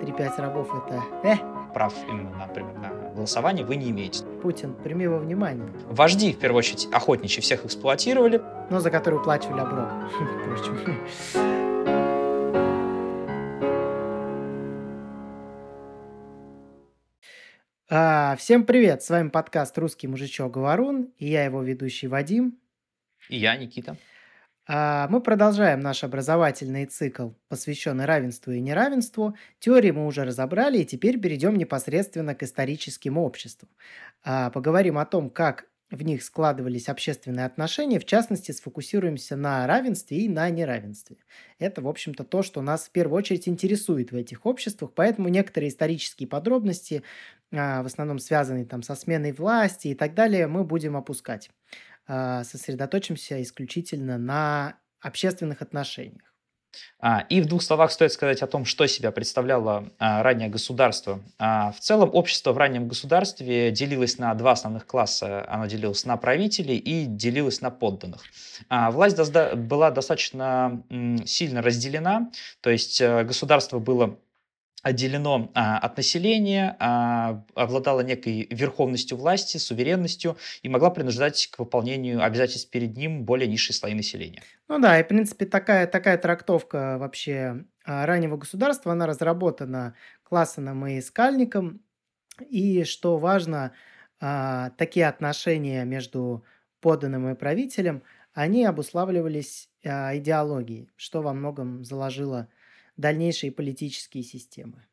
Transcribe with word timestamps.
3-5 0.00 0.40
рабов 0.40 0.68
это... 0.74 1.02
Э, 1.22 1.36
прав 1.74 1.94
именно 2.08 2.30
на, 2.30 2.46
например, 2.46 2.74
на 2.78 2.88
голосование 3.14 3.64
вы 3.64 3.76
не 3.76 3.90
имеете. 3.90 4.24
Путин, 4.42 4.74
прими 4.74 5.06
во 5.06 5.18
внимание. 5.18 5.68
Вожди, 5.88 6.32
в 6.32 6.38
первую 6.38 6.58
очередь, 6.58 6.88
охотничьи 6.92 7.42
всех 7.42 7.64
эксплуатировали. 7.64 8.42
Но 8.70 8.80
за 8.80 8.90
которые 8.90 9.20
уплачивали 9.20 9.60
оброк, 9.60 9.88
впрочем. 10.42 10.78
А, 17.92 18.36
всем 18.36 18.64
привет! 18.64 19.02
С 19.02 19.10
вами 19.10 19.28
подкаст 19.28 19.76
«Русский 19.76 20.06
мужичок 20.06 20.52
Говорун» 20.52 21.12
и 21.18 21.28
я 21.28 21.44
его 21.44 21.62
ведущий 21.62 22.06
Вадим. 22.06 22.58
И 23.28 23.36
я, 23.36 23.56
Никита. 23.56 23.96
А, 24.72 25.08
мы 25.08 25.20
продолжаем 25.20 25.80
наш 25.80 26.04
образовательный 26.04 26.86
цикл, 26.86 27.30
посвященный 27.48 28.04
равенству 28.04 28.52
и 28.52 28.60
неравенству. 28.60 29.34
Теории 29.58 29.90
мы 29.90 30.06
уже 30.06 30.24
разобрали, 30.24 30.78
и 30.78 30.84
теперь 30.84 31.18
перейдем 31.18 31.56
непосредственно 31.58 32.36
к 32.36 32.42
историческим 32.44 33.18
обществам. 33.18 33.68
А, 34.22 34.50
поговорим 34.50 34.98
о 34.98 35.06
том, 35.06 35.28
как 35.28 35.66
в 35.90 36.02
них 36.04 36.22
складывались 36.22 36.88
общественные 36.88 37.46
отношения, 37.46 37.98
в 37.98 38.04
частности, 38.04 38.52
сфокусируемся 38.52 39.34
на 39.34 39.66
равенстве 39.66 40.18
и 40.18 40.28
на 40.28 40.48
неравенстве. 40.48 41.16
Это, 41.58 41.82
в 41.82 41.88
общем-то, 41.88 42.22
то, 42.22 42.44
что 42.44 42.62
нас 42.62 42.84
в 42.84 42.90
первую 42.92 43.18
очередь 43.18 43.48
интересует 43.48 44.12
в 44.12 44.14
этих 44.16 44.46
обществах, 44.46 44.92
поэтому 44.94 45.26
некоторые 45.28 45.70
исторические 45.70 46.28
подробности, 46.28 47.02
а, 47.52 47.82
в 47.82 47.86
основном 47.86 48.20
связанные 48.20 48.66
там 48.66 48.84
со 48.84 48.94
сменой 48.94 49.32
власти 49.32 49.88
и 49.88 49.94
так 49.96 50.14
далее, 50.14 50.46
мы 50.46 50.62
будем 50.62 50.96
опускать. 50.96 51.50
А, 52.12 52.42
сосредоточимся 52.42 53.40
исключительно 53.40 54.18
на 54.18 54.74
общественных 55.00 55.62
отношениях. 55.62 56.34
А, 56.98 57.20
и 57.28 57.40
в 57.40 57.46
двух 57.46 57.62
словах 57.62 57.92
стоит 57.92 58.12
сказать 58.12 58.42
о 58.42 58.48
том, 58.48 58.64
что 58.64 58.88
себя 58.88 59.12
представляло 59.12 59.88
а, 60.00 60.24
раннее 60.24 60.48
государство. 60.48 61.20
В 61.38 61.76
целом 61.78 62.10
общество 62.12 62.52
в 62.52 62.58
раннем 62.58 62.88
государстве 62.88 63.70
делилось 63.70 64.18
на 64.18 64.34
два 64.34 64.52
основных 64.52 64.86
класса. 64.86 65.48
Оно 65.48 65.66
делилось 65.66 66.04
на 66.04 66.16
правителей 66.16 66.78
и 66.78 67.04
делилось 67.06 67.60
на 67.60 67.70
подданных. 67.70 68.22
Власть 68.68 69.16
была 69.54 69.92
достаточно 69.92 70.82
сильно 71.26 71.62
разделена, 71.62 72.32
то 72.60 72.70
есть 72.70 73.00
э, 73.00 73.22
государство 73.22 73.78
было 73.78 74.18
отделено 74.82 75.50
а, 75.54 75.78
от 75.78 75.96
населения, 75.96 76.76
а, 76.78 77.44
обладала 77.54 78.00
некой 78.00 78.46
верховностью 78.50 79.16
власти, 79.16 79.58
суверенностью 79.58 80.36
и 80.62 80.68
могла 80.68 80.90
принуждать 80.90 81.48
к 81.48 81.58
выполнению 81.58 82.22
обязательств 82.22 82.70
перед 82.70 82.96
ним 82.96 83.24
более 83.24 83.48
низшие 83.48 83.74
слои 83.74 83.94
населения. 83.94 84.42
Ну 84.68 84.78
да, 84.78 84.98
и 84.98 85.04
в 85.04 85.08
принципе 85.08 85.46
такая, 85.46 85.86
такая 85.86 86.18
трактовка 86.18 86.96
вообще 86.98 87.64
а, 87.84 88.06
раннего 88.06 88.36
государства, 88.36 88.92
она 88.92 89.06
разработана 89.06 89.94
Классеном 90.22 90.86
и 90.86 91.00
Скальником. 91.00 91.82
И 92.48 92.84
что 92.84 93.18
важно, 93.18 93.72
а, 94.20 94.70
такие 94.70 95.08
отношения 95.08 95.84
между 95.84 96.44
подданным 96.80 97.28
и 97.30 97.34
правителем, 97.34 98.02
они 98.32 98.64
обуславливались 98.64 99.68
а, 99.84 100.16
идеологией, 100.16 100.90
что 100.96 101.22
во 101.22 101.32
многом 101.32 101.84
заложило 101.84 102.48
дальнейшие 103.00 103.50
политические 103.50 104.22
системы. 104.22 104.86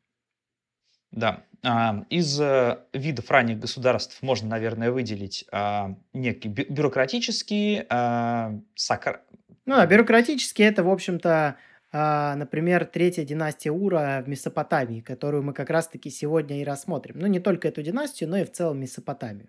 Да, 1.10 1.44
а, 1.64 2.04
из 2.10 2.38
э, 2.40 2.78
видов 2.92 3.30
ранних 3.30 3.58
государств 3.58 4.20
можно, 4.22 4.48
наверное, 4.48 4.90
выделить 4.92 5.46
а, 5.50 5.96
некий 6.12 6.48
бюрократический, 6.48 7.86
а, 7.88 8.60
сакр... 8.74 9.22
Ну, 9.64 9.76
а 9.78 9.86
бюрократический 9.86 10.64
это, 10.64 10.82
в 10.82 10.90
общем-то, 10.90 11.56
например, 11.90 12.84
третья 12.84 13.24
династия 13.24 13.70
Ура 13.70 14.22
в 14.22 14.28
Месопотамии, 14.28 15.00
которую 15.00 15.42
мы 15.42 15.54
как 15.54 15.70
раз-таки 15.70 16.10
сегодня 16.10 16.60
и 16.60 16.64
рассмотрим. 16.64 17.18
Ну, 17.18 17.26
не 17.26 17.40
только 17.40 17.68
эту 17.68 17.82
династию, 17.82 18.30
но 18.30 18.38
и 18.38 18.44
в 18.44 18.52
целом 18.52 18.80
Месопотамию. 18.80 19.48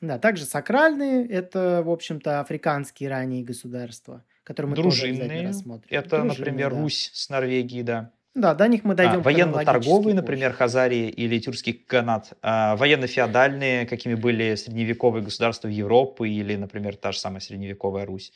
Да, 0.00 0.18
также 0.18 0.44
сакральные– 0.44 1.26
это, 1.28 1.82
в 1.82 1.90
общем-то, 1.90 2.40
африканские 2.40 3.10
ранние 3.10 3.44
государства– 3.44 4.24
которые 4.44 4.70
мы 4.70 4.76
Дружинные, 4.76 5.52
тоже. 5.52 5.80
Это, 5.88 6.08
Дружины, 6.10 6.28
например, 6.28 6.70
да. 6.70 6.80
Русь 6.80 7.10
с 7.14 7.28
Норвегией, 7.30 7.82
да. 7.82 8.12
Да, 8.34 8.54
до 8.54 8.66
них 8.66 8.82
мы 8.82 8.94
дойдем. 8.94 9.20
А, 9.20 9.22
военно-торговые, 9.22 10.14
например, 10.14 10.52
Хазарии 10.52 11.08
или 11.08 11.38
тюркский 11.38 11.72
канат. 11.72 12.32
А, 12.42 12.74
военно-феодальные, 12.76 13.86
какими 13.86 14.14
были 14.14 14.54
средневековые 14.56 15.22
государства 15.22 15.68
Европы 15.68 16.28
или, 16.28 16.56
например, 16.56 16.96
та 16.96 17.12
же 17.12 17.18
самая 17.18 17.40
средневековая 17.40 18.04
Русь. 18.04 18.32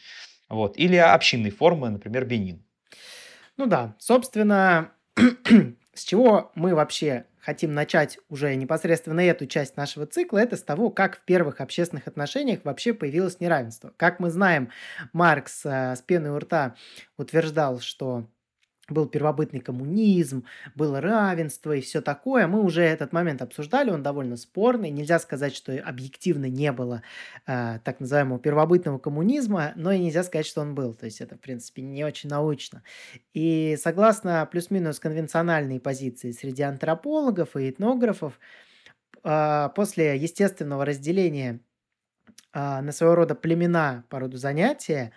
Вот. 0.49 0.79
Или 0.79 0.97
общинные 0.97 1.51
формы, 1.51 1.91
например, 1.91 2.25
Бенин. 2.25 2.63
Ну 3.57 3.67
да, 3.67 3.97
собственно, 3.99 4.93
с 5.95 6.05
чего 6.05 6.53
мы 6.55 6.77
вообще 6.77 7.27
хотим 7.49 7.73
начать 7.73 8.19
уже 8.29 8.55
непосредственно 8.57 9.21
эту 9.21 9.47
часть 9.47 9.79
нашего 9.79 10.05
цикла, 10.05 10.37
это 10.37 10.55
с 10.55 10.63
того, 10.63 10.91
как 10.91 11.17
в 11.17 11.21
первых 11.23 11.63
общественных 11.63 12.07
отношениях 12.07 12.61
вообще 12.63 12.93
появилось 12.93 13.41
неравенство. 13.41 13.91
Как 13.97 14.21
мы 14.21 14.29
знаем, 14.29 14.69
Маркс 15.15 15.65
э, 15.65 15.97
с 15.97 16.03
пеной 16.03 16.33
у 16.33 16.39
рта 16.39 16.75
утверждал, 17.17 17.81
что 17.81 18.27
был 18.89 19.07
первобытный 19.07 19.61
коммунизм, 19.61 20.45
было 20.75 21.01
равенство 21.01 21.73
и 21.73 21.81
все 21.81 22.01
такое. 22.01 22.47
Мы 22.47 22.63
уже 22.63 22.83
этот 22.83 23.13
момент 23.13 23.43
обсуждали, 23.43 23.91
он 23.91 24.03
довольно 24.03 24.37
спорный. 24.37 24.91
Нельзя 24.91 25.19
сказать, 25.19 25.55
что 25.55 25.73
объективно 25.73 26.47
не 26.47 26.73
было 26.73 27.03
э, 27.47 27.79
так 27.85 28.01
называемого 28.01 28.39
первобытного 28.39 28.99
коммунизма, 28.99 29.73
но 29.77 29.93
и 29.93 29.99
нельзя 29.99 30.23
сказать, 30.25 30.47
что 30.47 30.61
он 30.63 30.75
был. 30.75 30.95
То 30.95 31.07
есть 31.07 31.21
это, 31.21 31.37
в 31.37 31.41
принципе, 31.41 31.83
не 31.83 32.05
очень 32.05 32.31
научно. 32.31 32.83
И 33.35 33.77
согласно 33.81 34.47
плюс-минус 34.51 34.99
конвенциональной 34.99 35.81
позиции 35.81 36.33
среди 36.33 36.63
антропологов 36.63 37.57
и 37.57 37.71
этнографов, 37.71 38.39
э, 39.25 39.69
после 39.75 40.17
естественного 40.17 40.85
разделения 40.85 41.61
э, 42.55 42.81
на 42.81 42.93
своего 42.93 43.15
рода 43.17 43.35
племена 43.35 44.05
по 44.09 44.19
роду 44.21 44.39
занятия, 44.39 45.13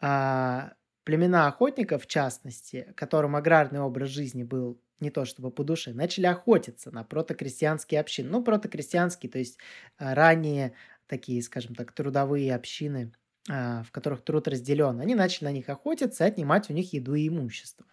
э, 0.00 0.70
Племена 1.04 1.48
охотников, 1.48 2.04
в 2.04 2.06
частности, 2.06 2.92
которым 2.96 3.34
аграрный 3.36 3.80
образ 3.80 4.10
жизни 4.10 4.44
был 4.44 4.80
не 5.00 5.10
то 5.10 5.24
чтобы 5.24 5.50
по 5.50 5.64
душе, 5.64 5.92
начали 5.92 6.26
охотиться 6.26 6.92
на 6.92 7.02
протокрестьянские 7.02 8.00
общины. 8.00 8.30
Ну, 8.30 8.44
протокрестьянские, 8.44 9.30
то 9.32 9.38
есть 9.40 9.58
а, 9.98 10.14
ранее 10.14 10.74
такие, 11.08 11.42
скажем 11.42 11.74
так, 11.74 11.90
трудовые 11.92 12.54
общины, 12.54 13.12
а, 13.50 13.82
в 13.82 13.90
которых 13.90 14.22
труд 14.22 14.46
разделен. 14.46 15.00
Они 15.00 15.16
начали 15.16 15.46
на 15.46 15.52
них 15.52 15.68
охотиться 15.68 16.24
и 16.24 16.28
отнимать 16.28 16.70
у 16.70 16.72
них 16.72 16.92
еду 16.92 17.14
и 17.14 17.26
имущество. 17.26 17.84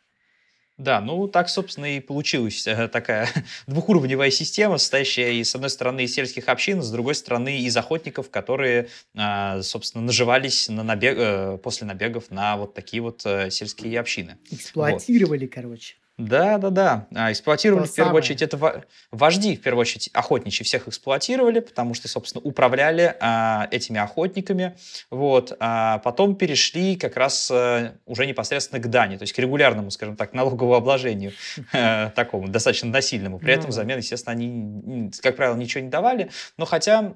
Да, 0.79 1.01
ну 1.01 1.27
так, 1.27 1.49
собственно, 1.49 1.97
и 1.97 1.99
получилась 1.99 2.65
э, 2.65 2.87
такая 2.87 3.27
двухуровневая 3.67 4.31
система, 4.31 4.77
состоящая, 4.77 5.33
и, 5.33 5.43
с 5.43 5.53
одной 5.53 5.69
стороны, 5.69 6.05
из 6.05 6.13
сельских 6.13 6.47
общин, 6.47 6.81
с 6.81 6.89
другой 6.89 7.15
стороны, 7.15 7.59
из 7.59 7.75
охотников, 7.75 8.29
которые, 8.29 8.87
а, 9.13 9.61
собственно, 9.61 10.05
наживались 10.05 10.69
на 10.69 10.83
набег, 10.83 11.17
э, 11.17 11.57
после 11.61 11.85
набегов 11.85 12.31
на 12.31 12.55
вот 12.55 12.73
такие 12.73 13.03
вот 13.03 13.21
э, 13.25 13.51
сельские 13.51 13.99
общины. 13.99 14.37
Эксплуатировали, 14.49 15.45
вот. 15.45 15.53
короче. 15.53 15.95
Да, 16.19 16.57
да, 16.57 16.69
да. 16.69 17.07
А, 17.15 17.31
эксплуатировали 17.31 17.85
То 17.85 17.91
в 17.93 17.95
первую 17.95 18.09
самое. 18.09 18.23
очередь 18.23 18.41
это 18.41 18.83
вожди, 19.09 19.55
в 19.55 19.61
первую 19.61 19.81
очередь 19.81 20.09
охотничьи 20.13 20.65
всех 20.65 20.89
эксплуатировали, 20.89 21.61
потому 21.61 21.93
что, 21.93 22.09
собственно, 22.09 22.43
управляли 22.43 23.15
а, 23.21 23.69
этими 23.71 24.01
охотниками. 24.01 24.75
Вот. 25.09 25.55
А 25.61 25.99
потом 25.99 26.35
перешли 26.35 26.97
как 26.97 27.15
раз 27.15 27.49
а, 27.49 27.93
уже 28.05 28.25
непосредственно 28.25 28.81
к 28.81 28.89
дани, 28.89 29.15
то 29.15 29.23
есть 29.23 29.33
к 29.33 29.39
регулярному, 29.39 29.91
скажем 29.91 30.17
так, 30.17 30.33
налоговому 30.33 30.75
обложению 30.75 31.31
а, 31.71 32.09
такому, 32.15 32.49
достаточно 32.49 32.89
насильному. 32.89 33.39
При 33.39 33.53
ну, 33.53 33.57
этом 33.57 33.69
взамен, 33.69 33.99
естественно, 33.99 34.33
они, 34.33 35.11
как 35.21 35.37
правило, 35.37 35.55
ничего 35.55 35.81
не 35.81 35.89
давали. 35.89 36.29
Но 36.57 36.65
хотя 36.65 37.15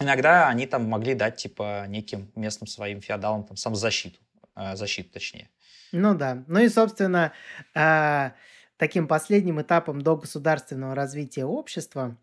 иногда 0.00 0.48
они 0.48 0.66
там 0.66 0.88
могли 0.88 1.14
дать, 1.14 1.36
типа, 1.36 1.84
неким 1.86 2.32
местным 2.34 2.66
своим 2.66 3.00
феодалам 3.00 3.44
там 3.44 3.56
самозащиту, 3.56 4.18
а, 4.56 4.74
защиту 4.74 5.10
точнее. 5.12 5.48
Ну 5.96 6.14
да. 6.14 6.44
Ну 6.48 6.58
и, 6.58 6.68
собственно, 6.68 7.32
э, 7.74 8.30
таким 8.76 9.06
последним 9.06 9.60
этапом 9.60 10.02
до 10.02 10.16
государственного 10.16 10.94
развития 10.94 11.44
общества, 11.44 12.16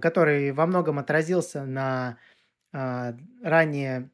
который 0.00 0.52
во 0.52 0.66
многом 0.66 0.98
отразился 0.98 1.64
на 1.64 2.18
э, 2.72 3.14
ранее 3.42 4.10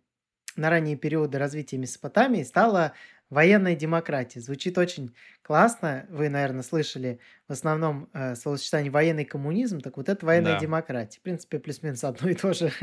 на 0.57 0.71
ранние 0.71 0.97
периоды 0.97 1.39
развития 1.39 1.79
Месопотамии, 1.79 2.45
стала 2.45 2.93
военная 3.29 3.75
демократия. 3.75 4.41
Звучит 4.41 4.79
очень 4.79 5.13
классно. 5.43 6.07
Вы, 6.11 6.29
наверное, 6.29 6.63
слышали 6.63 7.19
в 7.49 7.53
основном 7.53 8.09
э, 8.13 8.37
словосочетание 8.37 8.93
военный 8.93 9.25
коммунизм. 9.25 9.81
Так 9.81 9.97
вот 9.97 10.09
это 10.09 10.25
военная 10.25 10.55
да. 10.55 10.61
демократия. 10.61 11.19
В 11.19 11.23
принципе, 11.23 11.59
плюс-минус 11.59 12.05
одно 12.05 12.29
и 12.29 12.35
то 12.35 12.53
же. 12.53 12.71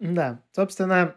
Да, 0.00 0.44
собственно, 0.52 1.16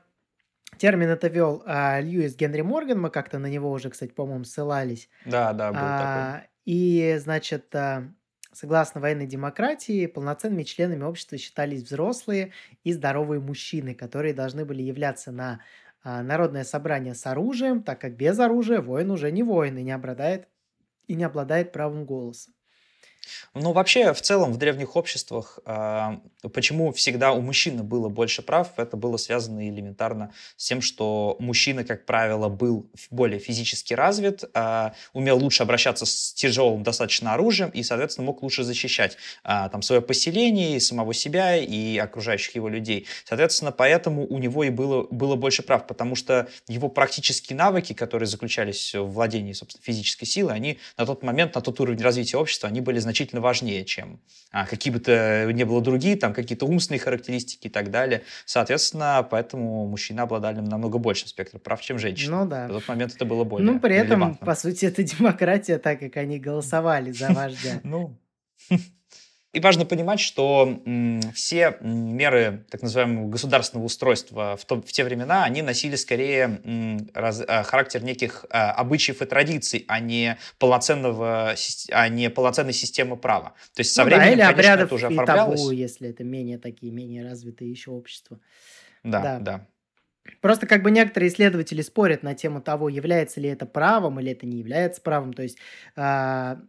Термин 0.77 1.09
это 1.09 1.27
вел 1.27 1.63
а, 1.65 1.99
Льюис 1.99 2.35
Генри 2.35 2.61
Морган, 2.61 2.99
мы 2.99 3.09
как-то 3.09 3.39
на 3.39 3.47
него 3.47 3.71
уже, 3.71 3.89
кстати, 3.89 4.11
по-моему, 4.11 4.45
ссылались. 4.45 5.09
Да, 5.25 5.53
да, 5.53 5.73
был 5.73 5.79
а, 5.79 5.97
такой. 5.97 6.49
И, 6.65 7.17
значит, 7.19 7.73
а, 7.75 8.13
согласно 8.51 9.01
военной 9.01 9.27
демократии, 9.27 10.07
полноценными 10.07 10.63
членами 10.63 11.03
общества 11.03 11.37
считались 11.37 11.83
взрослые 11.83 12.53
и 12.83 12.93
здоровые 12.93 13.39
мужчины, 13.39 13.93
которые 13.93 14.33
должны 14.33 14.65
были 14.65 14.81
являться 14.81 15.31
на 15.31 15.61
а, 16.03 16.23
народное 16.23 16.63
собрание 16.63 17.13
с 17.15 17.25
оружием, 17.27 17.83
так 17.83 18.01
как 18.01 18.15
без 18.15 18.39
оружия 18.39 18.81
воин 18.81 19.11
уже 19.11 19.31
не 19.31 19.43
воин 19.43 19.77
и 19.77 19.83
не 19.83 19.91
обладает 19.91 20.47
и 21.07 21.15
не 21.15 21.23
обладает 21.25 21.73
правом 21.73 22.05
голоса. 22.05 22.51
Ну, 23.53 23.73
вообще, 23.73 24.13
в 24.13 24.21
целом, 24.21 24.53
в 24.53 24.57
древних 24.57 24.95
обществах, 24.95 25.59
э, 25.65 26.17
почему 26.53 26.91
всегда 26.93 27.33
у 27.33 27.41
мужчины 27.41 27.83
было 27.83 28.09
больше 28.09 28.41
прав, 28.41 28.69
это 28.77 28.97
было 28.97 29.17
связано 29.17 29.67
элементарно 29.67 30.33
с 30.57 30.65
тем, 30.65 30.81
что 30.81 31.35
мужчина, 31.39 31.83
как 31.83 32.05
правило, 32.05 32.49
был 32.49 32.89
более 33.09 33.39
физически 33.39 33.93
развит, 33.93 34.43
э, 34.53 34.91
умел 35.13 35.37
лучше 35.37 35.63
обращаться 35.63 36.05
с 36.05 36.33
тяжелым 36.33 36.83
достаточно 36.83 37.33
оружием 37.33 37.69
и, 37.69 37.83
соответственно, 37.83 38.27
мог 38.27 38.41
лучше 38.41 38.63
защищать 38.63 39.17
э, 39.43 39.69
там 39.71 39.81
свое 39.81 40.01
поселение, 40.01 40.77
и 40.77 40.79
самого 40.79 41.13
себя, 41.13 41.57
и 41.57 41.97
окружающих 41.97 42.55
его 42.55 42.69
людей. 42.69 43.07
Соответственно, 43.25 43.71
поэтому 43.71 44.25
у 44.25 44.37
него 44.37 44.63
и 44.63 44.69
было, 44.69 45.07
было 45.11 45.35
больше 45.35 45.61
прав, 45.61 45.87
потому 45.87 46.15
что 46.15 46.47
его 46.67 46.89
практические 46.89 47.57
навыки, 47.57 47.93
которые 47.93 48.27
заключались 48.27 48.95
в 48.95 49.11
владении, 49.11 49.53
собственно, 49.53 49.83
физической 49.83 50.25
силой, 50.25 50.55
они 50.55 50.79
на 50.97 51.05
тот 51.05 51.23
момент, 51.23 51.55
на 51.55 51.61
тот 51.61 51.79
уровень 51.79 52.01
развития 52.01 52.37
общества, 52.37 52.69
они 52.69 52.81
были 52.81 52.99
значительно 52.99 53.10
значительно 53.11 53.41
важнее, 53.41 53.83
чем 53.83 54.21
а, 54.51 54.65
какие 54.65 54.93
бы 54.93 54.99
то 54.99 55.51
ни 55.51 55.63
было 55.63 55.81
другие, 55.81 56.15
там 56.15 56.33
какие-то 56.33 56.65
умственные 56.65 56.99
характеристики 56.99 57.67
и 57.67 57.69
так 57.69 57.91
далее. 57.91 58.23
Соответственно, 58.45 59.27
поэтому 59.29 59.85
мужчины 59.85 60.21
обладали 60.21 60.61
намного 60.61 60.97
большим 60.97 61.27
спектром 61.27 61.59
прав, 61.59 61.81
чем 61.81 61.99
женщины. 61.99 62.35
Ну 62.35 62.45
да. 62.47 62.67
В 62.67 62.71
тот 62.71 62.87
момент 62.87 63.13
это 63.13 63.25
было 63.25 63.43
более 63.43 63.69
Ну, 63.69 63.79
при 63.79 63.95
этом, 63.95 64.35
по 64.35 64.55
сути, 64.55 64.85
это 64.85 65.03
демократия, 65.17 65.77
так 65.77 65.99
как 65.99 66.15
они 66.17 66.39
голосовали 66.39 67.11
за 67.11 67.33
вождя. 67.33 67.81
Ну, 67.83 68.17
и 69.53 69.59
важно 69.59 69.85
понимать, 69.85 70.19
что 70.21 70.81
все 71.33 71.77
меры 71.81 72.65
так 72.69 72.81
называемого 72.81 73.27
государственного 73.27 73.85
устройства 73.85 74.55
в, 74.55 74.63
то, 74.65 74.81
в 74.81 74.91
те 74.91 75.03
времена, 75.03 75.43
они 75.43 75.61
носили 75.61 75.95
скорее 75.95 76.59
раз, 77.13 77.43
а, 77.45 77.63
характер 77.63 78.01
неких 78.03 78.45
а, 78.49 78.71
обычаев 78.71 79.21
и 79.21 79.25
традиций, 79.25 79.83
а 79.89 79.99
не, 79.99 80.37
полноценного, 80.57 81.55
а 81.91 82.07
не 82.07 82.29
полноценной 82.29 82.73
системы 82.73 83.17
права. 83.17 83.53
То 83.73 83.81
есть 83.81 83.93
со 83.93 84.03
ну, 84.03 84.07
временем, 84.07 84.25
да, 84.25 84.31
или 84.31 84.41
конечно, 84.41 84.73
обрядов 84.73 84.85
это 84.85 84.95
уже 84.95 85.07
и 85.07 85.13
оформлялось. 85.13 85.59
табу, 85.59 85.71
если 85.71 86.09
это 86.09 86.23
менее 86.23 86.57
такие, 86.57 86.91
менее 86.93 87.23
развитые 87.23 87.69
еще 87.69 87.91
общества. 87.91 88.39
Да, 89.03 89.21
Да. 89.21 89.39
да. 89.39 89.67
Просто 90.39 90.67
как 90.67 90.83
бы 90.83 90.91
некоторые 90.91 91.29
исследователи 91.31 91.81
спорят 91.81 92.21
на 92.23 92.35
тему 92.35 92.61
того, 92.61 92.89
является 92.89 93.41
ли 93.41 93.49
это 93.49 93.65
правом 93.65 94.19
или 94.19 94.31
это 94.31 94.45
не 94.45 94.59
является 94.59 95.01
правом. 95.01 95.33
То 95.33 95.41
есть 95.41 95.57
а, 95.95 96.59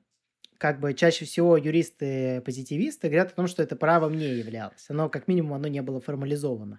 как 0.62 0.78
бы 0.78 0.94
чаще 0.94 1.24
всего 1.24 1.56
юристы-позитивисты 1.56 3.08
говорят 3.08 3.32
о 3.32 3.34
том, 3.34 3.48
что 3.48 3.64
это 3.64 3.74
правом 3.74 4.16
не 4.16 4.28
являлось. 4.36 4.86
Оно, 4.88 5.08
как 5.08 5.26
минимум, 5.26 5.54
оно 5.54 5.66
не 5.66 5.82
было 5.82 6.00
формализовано. 6.00 6.78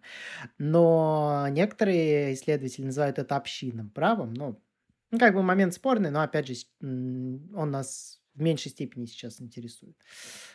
Но 0.57 1.47
некоторые 1.49 2.33
исследователи 2.33 2.85
называют 2.85 3.19
это 3.19 3.35
общинным 3.35 3.89
правом. 3.89 4.33
Ну, 4.35 4.63
ну, 5.11 5.19
как 5.19 5.33
бы 5.33 5.43
момент 5.43 5.73
спорный, 5.73 6.11
но, 6.11 6.21
опять 6.21 6.47
же, 6.47 6.55
он 6.81 7.71
нас 7.71 8.22
в 8.35 8.41
меньшей 8.41 8.71
степени 8.71 9.05
сейчас 9.05 9.41
интересует. 9.41 9.95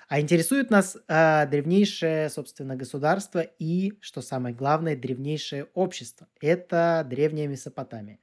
А 0.08 0.20
интересует 0.20 0.70
нас 0.70 0.96
а, 1.06 1.46
древнейшее, 1.46 2.30
собственно, 2.30 2.76
государство 2.76 3.40
и, 3.40 3.92
что 4.00 4.20
самое 4.20 4.54
главное, 4.54 4.96
древнейшее 4.96 5.64
общество. 5.74 6.26
Это 6.40 7.06
древняя 7.08 7.46
Месопотамия. 7.46 8.18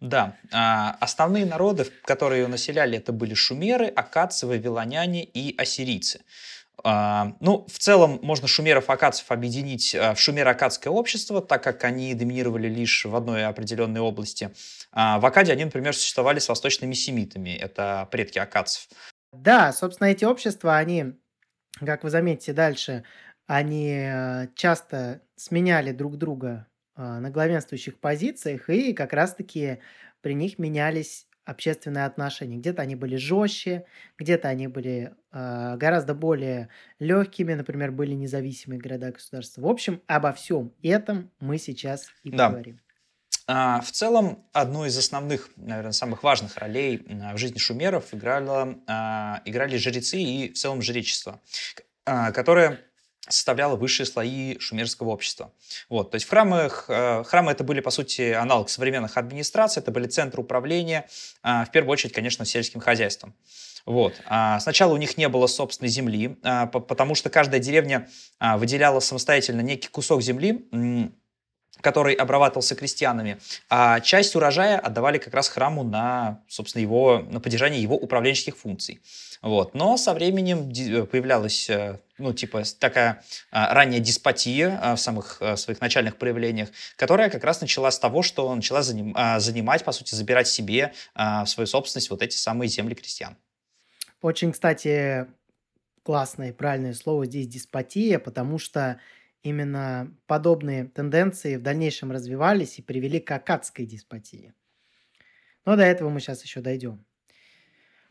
Да, 0.00 0.36
а, 0.52 0.96
основные 1.00 1.44
народы, 1.44 1.86
которые 2.04 2.42
ее 2.42 2.48
населяли, 2.48 2.98
это 2.98 3.12
были 3.12 3.34
шумеры, 3.34 3.86
акадцы, 3.86 4.46
вавилоняне 4.46 5.24
и 5.24 5.54
ассирийцы. 5.58 6.20
А, 6.82 7.36
Ну, 7.40 7.66
в 7.68 7.78
целом 7.78 8.18
можно 8.22 8.48
шумеров 8.48 8.88
и 8.88 8.92
акадцев 8.92 9.30
объединить 9.30 9.94
в 9.94 10.16
шумеро-акадское 10.16 10.90
общество, 10.90 11.42
так 11.42 11.62
как 11.62 11.84
они 11.84 12.14
доминировали 12.14 12.68
лишь 12.68 13.04
в 13.04 13.14
одной 13.14 13.44
определенной 13.44 14.00
области. 14.00 14.50
А, 14.92 15.18
В 15.20 15.26
Акаде 15.26 15.52
они, 15.52 15.64
например, 15.64 15.94
существовали 15.94 16.38
с 16.38 16.48
восточными 16.48 16.94
семитами, 16.94 17.50
это 17.50 18.08
предки 18.10 18.38
акадцев. 18.38 18.88
Да, 19.32 19.72
собственно, 19.72 20.08
эти 20.08 20.24
общества, 20.24 20.76
они, 20.76 21.14
как 21.80 22.04
вы 22.04 22.10
заметите 22.10 22.52
дальше, 22.52 23.04
они 23.46 23.90
э, 23.92 24.48
часто 24.56 25.22
сменяли 25.36 25.92
друг 25.92 26.16
друга 26.18 26.68
э, 26.96 27.02
на 27.02 27.30
главенствующих 27.30 28.00
позициях, 28.00 28.70
и 28.70 28.92
как 28.94 29.12
раз-таки 29.12 29.80
при 30.22 30.34
них 30.34 30.58
менялись 30.58 31.28
общественные 31.44 32.06
отношения. 32.06 32.58
Где-то 32.58 32.82
они 32.82 32.96
были 32.96 33.16
жестче, 33.16 33.86
где-то 34.18 34.48
они 34.48 34.68
были 34.68 35.14
э, 35.32 35.76
гораздо 35.78 36.14
более 36.14 36.70
легкими, 37.00 37.54
например, 37.54 37.92
были 37.92 38.14
независимые 38.14 38.80
города-государства. 38.80 39.62
В 39.62 39.66
общем, 39.66 40.02
обо 40.06 40.32
всем 40.32 40.74
этом 40.82 41.32
мы 41.40 41.58
сейчас 41.58 42.14
и 42.24 42.32
Да. 42.32 42.48
поговорим. 42.50 42.80
А, 43.52 43.80
В 43.80 43.90
целом, 43.90 44.44
одну 44.52 44.84
из 44.84 44.96
основных, 44.96 45.50
наверное, 45.56 45.90
самых 45.90 46.22
важных 46.22 46.56
ролей 46.56 47.04
в 47.08 47.36
жизни 47.36 47.58
шумеров 47.58 48.14
играло, 48.14 48.76
а, 48.86 49.42
играли 49.44 49.76
жрецы 49.76 50.18
и 50.20 50.52
в 50.52 50.56
целом 50.56 50.80
жречество, 50.82 51.40
а, 52.04 52.30
которое 52.30 52.78
составляло 53.28 53.74
высшие 53.74 54.06
слои 54.06 54.56
шумерского 54.60 55.08
общества. 55.08 55.52
Вот, 55.88 56.12
то 56.12 56.14
есть 56.16 56.26
в 56.26 56.30
храмах, 56.30 56.86
э, 56.88 57.22
храмы 57.24 57.52
это 57.52 57.64
были, 57.64 57.80
по 57.80 57.90
сути, 57.90 58.32
аналог 58.32 58.70
современных 58.70 59.16
администраций, 59.16 59.82
это 59.82 59.90
были 59.92 60.06
центры 60.06 60.42
управления, 60.42 61.06
в 61.42 61.68
первую 61.72 61.92
очередь, 61.92 62.12
конечно, 62.12 62.44
сельским 62.44 62.80
хозяйством. 62.80 63.34
Вот. 63.86 64.14
Сначала 64.60 64.94
у 64.94 64.96
них 64.96 65.16
не 65.16 65.28
было 65.28 65.46
собственной 65.46 65.90
земли, 65.90 66.36
по- 66.42 66.80
потому 66.80 67.14
что 67.14 67.30
каждая 67.30 67.60
деревня 67.60 68.08
выделяла 68.40 69.00
самостоятельно 69.00 69.60
некий 69.60 69.88
кусок 69.88 70.22
земли, 70.22 70.68
который 71.80 72.14
обрабатывался 72.14 72.74
крестьянами, 72.74 73.38
а 73.68 74.00
часть 74.00 74.36
урожая 74.36 74.78
отдавали 74.78 75.18
как 75.18 75.34
раз 75.34 75.48
храму 75.48 75.82
на, 75.82 76.42
собственно, 76.48 76.82
его, 76.82 77.24
на 77.30 77.40
поддержание 77.40 77.82
его 77.82 77.96
управленческих 77.96 78.56
функций. 78.56 79.00
Вот. 79.42 79.74
Но 79.74 79.96
со 79.96 80.12
временем 80.12 80.70
ди- 80.70 81.02
появлялась, 81.06 81.70
э, 81.70 81.98
ну, 82.18 82.34
типа, 82.34 82.62
такая 82.78 83.24
а, 83.50 83.72
ранняя 83.72 84.00
деспотия 84.00 84.78
а, 84.82 84.96
в 84.96 85.00
самых 85.00 85.38
а, 85.40 85.56
своих 85.56 85.80
начальных 85.80 86.16
проявлениях, 86.16 86.68
которая 86.96 87.30
как 87.30 87.42
раз 87.44 87.62
начала 87.62 87.90
с 87.90 87.98
того, 87.98 88.22
что 88.22 88.54
начала 88.54 88.82
а, 89.14 89.40
занимать, 89.40 89.84
по 89.84 89.92
сути, 89.92 90.14
забирать 90.14 90.48
себе 90.48 90.92
в 91.14 91.46
свою 91.46 91.66
собственность 91.66 92.10
вот 92.10 92.22
эти 92.22 92.36
самые 92.36 92.68
земли 92.68 92.94
крестьян. 92.94 93.36
Очень, 94.20 94.52
кстати, 94.52 95.26
классное 96.02 96.50
и 96.50 96.52
правильное 96.52 96.92
слово 96.92 97.24
здесь 97.24 97.46
деспотия, 97.46 98.18
потому 98.18 98.58
что 98.58 99.00
именно 99.42 100.14
подобные 100.26 100.84
тенденции 100.84 101.56
в 101.56 101.62
дальнейшем 101.62 102.12
развивались 102.12 102.78
и 102.78 102.82
привели 102.82 103.20
к 103.20 103.30
акадской 103.30 103.86
деспотии. 103.86 104.54
Но 105.64 105.76
до 105.76 105.82
этого 105.82 106.08
мы 106.08 106.20
сейчас 106.20 106.42
еще 106.42 106.60
дойдем. 106.60 107.04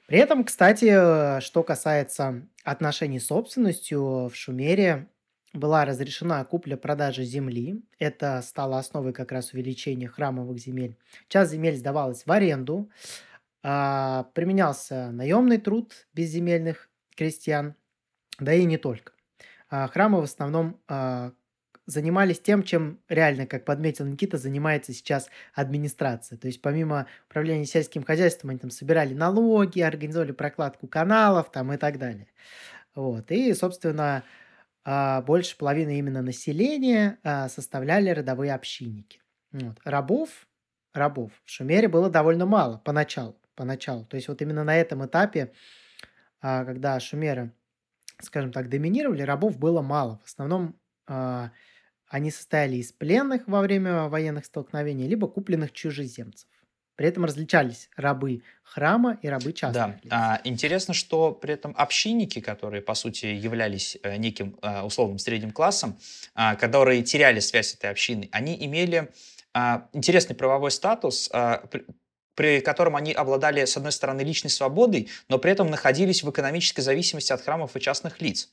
При 0.07 0.17
этом, 0.17 0.43
кстати, 0.43 0.85
э, 0.89 1.39
что 1.41 1.61
касается 1.61 2.47
отношений 2.63 3.19
с 3.19 3.27
собственностью, 3.27 4.27
в 4.27 4.31
Шумере 4.33 5.07
была 5.53 5.85
разрешена 5.85 6.43
купля-продажа 6.45 7.23
земли. 7.23 7.83
Это 7.99 8.41
стало 8.41 8.79
основой 8.79 9.13
как 9.13 9.31
раз 9.31 9.53
увеличения 9.53 10.07
храмовых 10.07 10.57
земель. 10.57 10.97
Часть 11.27 11.51
земель 11.51 11.75
сдавалась 11.75 12.25
в 12.25 12.31
аренду, 12.31 12.89
а, 13.61 14.23
применялся 14.33 15.11
наемный 15.11 15.57
труд 15.57 16.07
безземельных 16.13 16.89
крестьян, 17.15 17.75
да 18.39 18.53
и 18.53 18.63
не 18.65 18.77
только. 18.77 19.13
А, 19.69 19.87
Храмы 19.87 20.19
в 20.21 20.23
основном 20.23 20.81
а, 20.87 21.31
занимались 21.85 22.39
тем, 22.39 22.63
чем 22.63 22.99
реально, 23.07 23.45
как 23.45 23.65
подметил 23.65 24.05
Никита, 24.05 24.37
занимается 24.37 24.93
сейчас 24.93 25.29
администрация. 25.53 26.37
То 26.37 26.47
есть 26.47 26.61
помимо 26.61 27.07
управления 27.29 27.65
сельским 27.65 28.03
хозяйством, 28.03 28.49
они 28.51 28.59
там 28.59 28.71
собирали 28.71 29.13
налоги, 29.13 29.81
организовали 29.81 30.31
прокладку 30.31 30.87
каналов 30.87 31.51
там 31.51 31.71
и 31.73 31.77
так 31.77 31.97
далее. 31.97 32.27
Вот. 32.95 33.31
И, 33.31 33.53
собственно, 33.53 34.23
а, 34.83 35.21
больше 35.21 35.57
половины 35.57 35.99
именно 35.99 36.21
населения 36.21 37.19
составляли 37.49 38.09
родовые 38.09 38.53
общинники. 38.53 39.21
Вот. 39.51 39.77
Рабов, 39.83 40.29
рабов 40.93 41.31
в 41.45 41.49
Шумере 41.49 41.87
было 41.87 42.09
довольно 42.09 42.45
мало 42.45 42.81
поначалу. 42.83 43.35
поначалу. 43.55 44.05
То 44.05 44.15
есть 44.15 44.27
вот 44.27 44.41
именно 44.41 44.63
на 44.63 44.75
этом 44.75 45.05
этапе, 45.05 45.51
когда 46.39 46.99
шумеры, 46.99 47.51
скажем 48.21 48.51
так, 48.51 48.69
доминировали, 48.69 49.21
рабов 49.21 49.57
было 49.57 49.81
мало. 49.81 50.19
В 50.23 50.27
основном 50.27 50.75
а, 51.07 51.51
они 52.07 52.31
состояли 52.31 52.77
из 52.77 52.91
пленных 52.91 53.47
во 53.47 53.61
время 53.61 54.07
военных 54.07 54.45
столкновений, 54.45 55.07
либо 55.07 55.27
купленных 55.27 55.71
чужеземцев. 55.71 56.47
При 56.95 57.07
этом 57.07 57.23
различались 57.23 57.89
рабы 57.95 58.43
храма 58.61 59.17
и 59.21 59.27
рабы 59.29 59.53
частных 59.53 59.95
Да, 59.95 59.99
лиц. 60.03 60.11
а, 60.11 60.41
интересно, 60.43 60.93
что 60.93 61.31
при 61.31 61.53
этом 61.53 61.73
общинники, 61.77 62.41
которые, 62.41 62.81
по 62.81 62.93
сути, 62.93 63.27
являлись 63.27 63.97
э, 64.03 64.17
неким 64.17 64.57
э, 64.61 64.81
условным 64.81 65.17
средним 65.17 65.51
классом, 65.51 65.97
а, 66.35 66.55
которые 66.55 67.01
теряли 67.03 67.39
связь 67.39 67.69
с 67.69 67.75
этой 67.75 67.89
общиной, 67.89 68.27
они 68.33 68.57
имели 68.65 69.11
а, 69.53 69.87
интересный 69.93 70.35
правовой 70.35 70.71
статус, 70.71 71.29
а, 71.31 71.63
при, 72.39 72.61
котором 72.61 72.95
они 72.95 73.11
обладали, 73.11 73.65
с 73.65 73.75
одной 73.75 73.91
стороны, 73.91 74.21
личной 74.21 74.49
свободой, 74.49 75.09
но 75.27 75.39
при 75.39 75.51
этом 75.51 75.69
находились 75.69 76.23
в 76.23 76.29
экономической 76.29 76.79
зависимости 76.79 77.33
от 77.33 77.41
храмов 77.41 77.75
и 77.75 77.81
частных 77.81 78.21
лиц. 78.21 78.47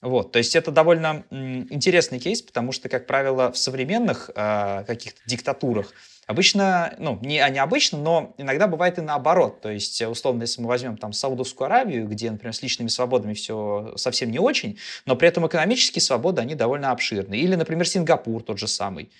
Вот, 0.00 0.32
то 0.32 0.38
есть 0.38 0.56
это 0.56 0.72
довольно 0.72 1.24
интересный 1.30 2.18
кейс, 2.18 2.42
потому 2.42 2.72
что, 2.72 2.88
как 2.88 3.06
правило, 3.06 3.52
в 3.52 3.56
современных 3.56 4.28
э, 4.34 4.82
каких-то 4.88 5.20
диктатурах 5.26 5.94
обычно, 6.26 6.96
ну, 6.98 7.16
не, 7.22 7.34
не 7.50 7.60
обычно, 7.60 7.98
но 7.98 8.34
иногда 8.38 8.66
бывает 8.66 8.98
и 8.98 9.02
наоборот. 9.02 9.60
То 9.60 9.70
есть, 9.70 10.02
условно, 10.02 10.42
если 10.42 10.60
мы 10.60 10.66
возьмем 10.66 10.96
там 10.96 11.12
Саудовскую 11.12 11.66
Аравию, 11.66 12.08
где, 12.08 12.28
например, 12.28 12.52
с 12.52 12.60
личными 12.60 12.88
свободами 12.88 13.34
все 13.34 13.92
совсем 13.94 14.32
не 14.32 14.40
очень, 14.40 14.80
но 15.06 15.14
при 15.14 15.28
этом 15.28 15.46
экономические 15.46 16.02
свободы, 16.02 16.42
они 16.42 16.56
довольно 16.56 16.90
обширны. 16.90 17.36
Или, 17.36 17.54
например, 17.54 17.86
Сингапур 17.86 18.42
тот 18.42 18.58
же 18.58 18.66
самый. 18.66 19.12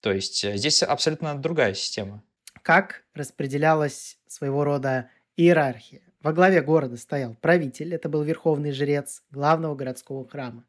То 0.00 0.10
есть 0.10 0.42
э, 0.42 0.56
здесь 0.56 0.82
абсолютно 0.82 1.36
другая 1.36 1.74
система. 1.74 2.20
Как 2.64 3.04
распределялась 3.12 4.16
своего 4.26 4.64
рода 4.64 5.10
иерархия? 5.36 6.00
Во 6.22 6.32
главе 6.32 6.62
города 6.62 6.96
стоял 6.96 7.34
правитель, 7.34 7.94
это 7.94 8.08
был 8.08 8.22
верховный 8.22 8.72
жрец 8.72 9.22
главного 9.30 9.74
городского 9.74 10.26
храма. 10.26 10.64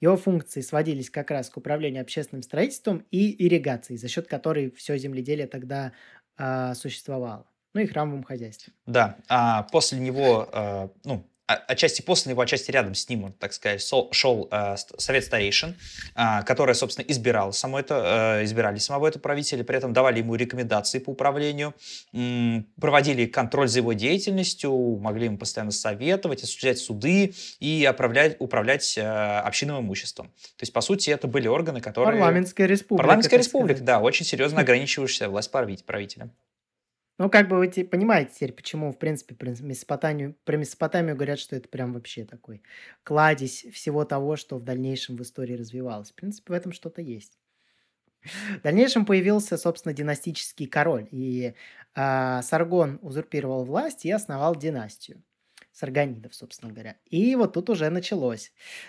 Его 0.00 0.16
функции 0.16 0.60
сводились 0.60 1.10
как 1.10 1.32
раз 1.32 1.50
к 1.50 1.56
управлению 1.56 2.02
общественным 2.02 2.44
строительством 2.44 3.04
и 3.10 3.44
ирригацией, 3.44 3.98
за 3.98 4.06
счет 4.06 4.28
которой 4.28 4.70
все 4.70 4.96
земледелие 4.96 5.48
тогда 5.48 5.90
э, 6.38 6.72
существовало. 6.74 7.48
Ну 7.74 7.80
и 7.80 7.86
храмовым 7.86 8.22
хозяйством. 8.22 8.72
Да, 8.86 9.16
а 9.28 9.64
после 9.64 9.98
него, 9.98 10.48
э, 10.52 10.88
ну, 11.02 11.26
отчасти 11.54 12.02
после 12.02 12.30
него, 12.30 12.42
отчасти 12.42 12.70
рядом 12.70 12.94
с 12.94 13.08
ним, 13.08 13.32
так 13.32 13.52
сказать, 13.52 13.82
шел 13.82 14.48
э, 14.50 14.76
совет 14.98 15.24
старейшин, 15.24 15.76
э, 16.14 16.42
который, 16.44 16.74
собственно, 16.74 17.04
избирал 17.08 17.52
само 17.52 17.80
это, 17.80 18.38
э, 18.40 18.44
избирали 18.44 18.78
самого 18.78 19.08
этого 19.08 19.22
правителя, 19.22 19.64
при 19.64 19.76
этом 19.76 19.92
давали 19.92 20.18
ему 20.18 20.34
рекомендации 20.34 20.98
по 20.98 21.10
управлению, 21.10 21.74
э, 22.12 22.62
проводили 22.80 23.26
контроль 23.26 23.68
за 23.68 23.78
его 23.78 23.92
деятельностью, 23.92 24.72
могли 25.00 25.26
ему 25.26 25.38
постоянно 25.38 25.72
советовать, 25.72 26.42
осуществлять 26.42 26.78
суды 26.78 27.34
и 27.58 27.88
управлять, 27.90 28.36
управлять 28.38 28.96
э, 28.96 29.02
общинным 29.02 29.80
имуществом. 29.80 30.28
То 30.28 30.62
есть, 30.62 30.72
по 30.72 30.80
сути, 30.80 31.10
это 31.10 31.26
были 31.26 31.48
органы, 31.48 31.80
которые... 31.80 32.18
Парламентская 32.18 32.66
республика. 32.66 33.02
Парламентская 33.02 33.38
республика, 33.38 33.82
да, 33.82 34.00
очень 34.00 34.26
серьезно 34.26 34.60
ограничивающая 34.60 35.28
власть 35.28 35.50
правителя. 35.50 36.30
Ну, 37.20 37.28
как 37.28 37.48
бы 37.48 37.58
вы 37.58 37.68
понимаете 37.68 38.32
теперь, 38.34 38.52
почему, 38.54 38.92
в 38.92 38.98
принципе, 38.98 39.34
про 39.34 39.50
Месопотамию, 39.50 40.36
про 40.46 40.56
Месопотамию 40.56 41.14
говорят, 41.14 41.38
что 41.38 41.54
это 41.54 41.68
прям 41.68 41.92
вообще 41.92 42.24
такой 42.24 42.62
кладезь 43.02 43.66
всего 43.74 44.06
того, 44.06 44.36
что 44.36 44.56
в 44.56 44.64
дальнейшем 44.64 45.16
в 45.16 45.20
истории 45.20 45.54
развивалось. 45.54 46.12
В 46.12 46.14
принципе, 46.14 46.54
в 46.54 46.56
этом 46.56 46.72
что-то 46.72 47.02
есть. 47.02 47.38
В 48.58 48.62
дальнейшем 48.62 49.04
появился, 49.04 49.58
собственно, 49.58 49.92
династический 49.92 50.66
король, 50.66 51.08
и 51.10 51.52
э, 51.94 52.40
Саргон 52.42 52.98
узурпировал 53.02 53.64
власть 53.66 54.06
и 54.06 54.10
основал 54.10 54.56
династию 54.56 55.22
сарганидов, 55.72 56.34
собственно 56.34 56.72
говоря. 56.72 56.96
И 57.06 57.36
вот 57.36 57.52
тут 57.52 57.68
уже 57.68 57.90
началось. 57.90 58.48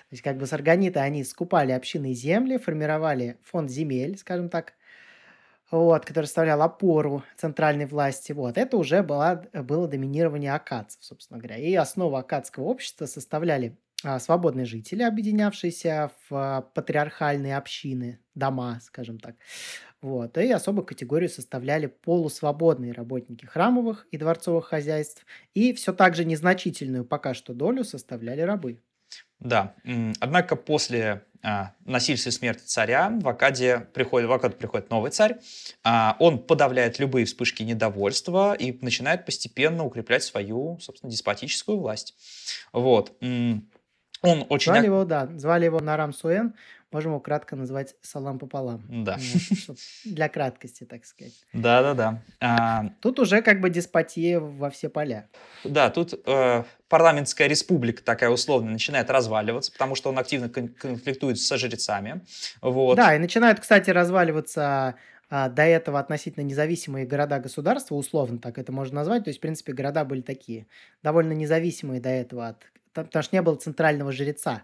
То 0.09 0.13
есть 0.13 0.23
как 0.23 0.37
бы 0.37 0.45
сарганиты, 0.45 0.99
они 0.99 1.23
скупали 1.25 1.73
общины 1.73 2.13
земли, 2.13 2.57
формировали 2.57 3.37
фонд 3.43 3.69
земель, 3.69 4.17
скажем 4.17 4.49
так, 4.49 4.73
вот, 5.71 6.05
который 6.05 6.25
составлял 6.25 6.61
опору 6.61 7.23
центральной 7.37 7.85
власти, 7.85 8.33
вот, 8.33 8.57
это 8.57 8.77
уже 8.77 9.03
было, 9.03 9.45
было 9.53 9.87
доминирование 9.87 10.53
акадцев, 10.53 11.03
собственно 11.03 11.39
говоря. 11.39 11.57
И 11.57 11.73
основу 11.73 12.15
акадского 12.17 12.65
общества 12.65 13.05
составляли 13.05 13.77
а, 14.03 14.19
свободные 14.19 14.65
жители, 14.65 15.03
объединявшиеся 15.03 16.11
в 16.29 16.35
а, 16.35 16.61
патриархальные 16.61 17.55
общины, 17.55 18.19
дома, 18.35 18.79
скажем 18.81 19.19
так. 19.19 19.35
Вот. 20.01 20.37
И 20.37 20.51
особую 20.51 20.85
категорию 20.85 21.29
составляли 21.29 21.85
полусвободные 21.85 22.91
работники 22.91 23.45
храмовых 23.45 24.07
и 24.11 24.17
дворцовых 24.17 24.65
хозяйств, 24.65 25.25
и 25.53 25.73
все 25.73 25.93
так 25.93 26.15
же 26.15 26.25
незначительную 26.25 27.05
пока 27.05 27.33
что 27.33 27.53
долю 27.53 27.83
составляли 27.83 28.41
рабы. 28.41 28.81
Да, 29.39 29.75
однако 30.19 30.55
после 30.55 31.23
насильственной 31.85 32.33
смерти 32.33 32.63
царя 32.65 33.09
в 33.09 33.27
Акаде 33.27 33.87
приходит, 33.93 34.29
в 34.29 34.31
Акаду 34.31 34.55
приходит 34.55 34.89
новый 34.89 35.11
царь, 35.11 35.37
а, 35.83 36.15
он 36.19 36.39
подавляет 36.39 36.99
любые 36.99 37.25
вспышки 37.25 37.63
недовольства 37.63 38.53
и 38.53 38.77
начинает 38.83 39.25
постепенно 39.25 39.83
укреплять 39.83 40.23
свою, 40.23 40.77
собственно, 40.79 41.11
деспотическую 41.11 41.79
власть. 41.79 42.15
Вот. 42.73 43.17
Он 43.21 44.45
очень... 44.49 44.71
Звали 44.71 44.85
его, 44.85 45.03
да, 45.03 45.27
звали 45.35 45.65
его 45.65 45.79
Нарам 45.79 46.13
Суэн, 46.13 46.53
можем 46.91 47.11
его 47.11 47.19
кратко 47.19 47.55
назвать 47.55 47.95
салам 48.01 48.39
пополам. 48.39 48.83
Да. 48.89 49.17
Вот, 49.67 49.77
для 50.05 50.29
краткости, 50.29 50.83
так 50.83 51.05
сказать. 51.05 51.33
Да, 51.53 51.81
да, 51.81 51.93
да. 51.93 52.21
А... 52.39 52.89
Тут 53.01 53.19
уже 53.19 53.41
как 53.41 53.61
бы 53.61 53.69
деспотия 53.69 54.39
во 54.39 54.69
все 54.69 54.89
поля. 54.89 55.27
Да, 55.63 55.89
тут 55.89 56.13
э, 56.25 56.63
парламентская 56.89 57.47
республика 57.47 58.03
такая 58.03 58.29
условная 58.29 58.73
начинает 58.73 59.09
разваливаться, 59.09 59.71
потому 59.71 59.95
что 59.95 60.09
он 60.09 60.19
активно 60.19 60.49
конфликтует 60.49 61.39
со 61.39 61.57
жрецами. 61.57 62.21
Вот. 62.61 62.95
Да, 62.95 63.15
и 63.15 63.19
начинают, 63.19 63.59
кстати, 63.59 63.89
разваливаться 63.89 64.95
а, 65.33 65.47
до 65.47 65.61
этого 65.61 65.97
относительно 65.97 66.43
независимые 66.43 67.05
города-государства, 67.05 67.95
условно 67.95 68.37
так 68.37 68.57
это 68.57 68.73
можно 68.73 68.95
назвать. 68.95 69.23
То 69.23 69.29
есть, 69.29 69.39
в 69.39 69.41
принципе, 69.41 69.71
города 69.71 70.03
были 70.03 70.21
такие, 70.21 70.67
довольно 71.03 71.31
независимые 71.31 72.01
до 72.01 72.09
этого, 72.09 72.49
от, 72.49 72.65
потому 72.93 73.23
что 73.23 73.35
не 73.35 73.41
было 73.41 73.55
центрального 73.55 74.11
жреца. 74.11 74.63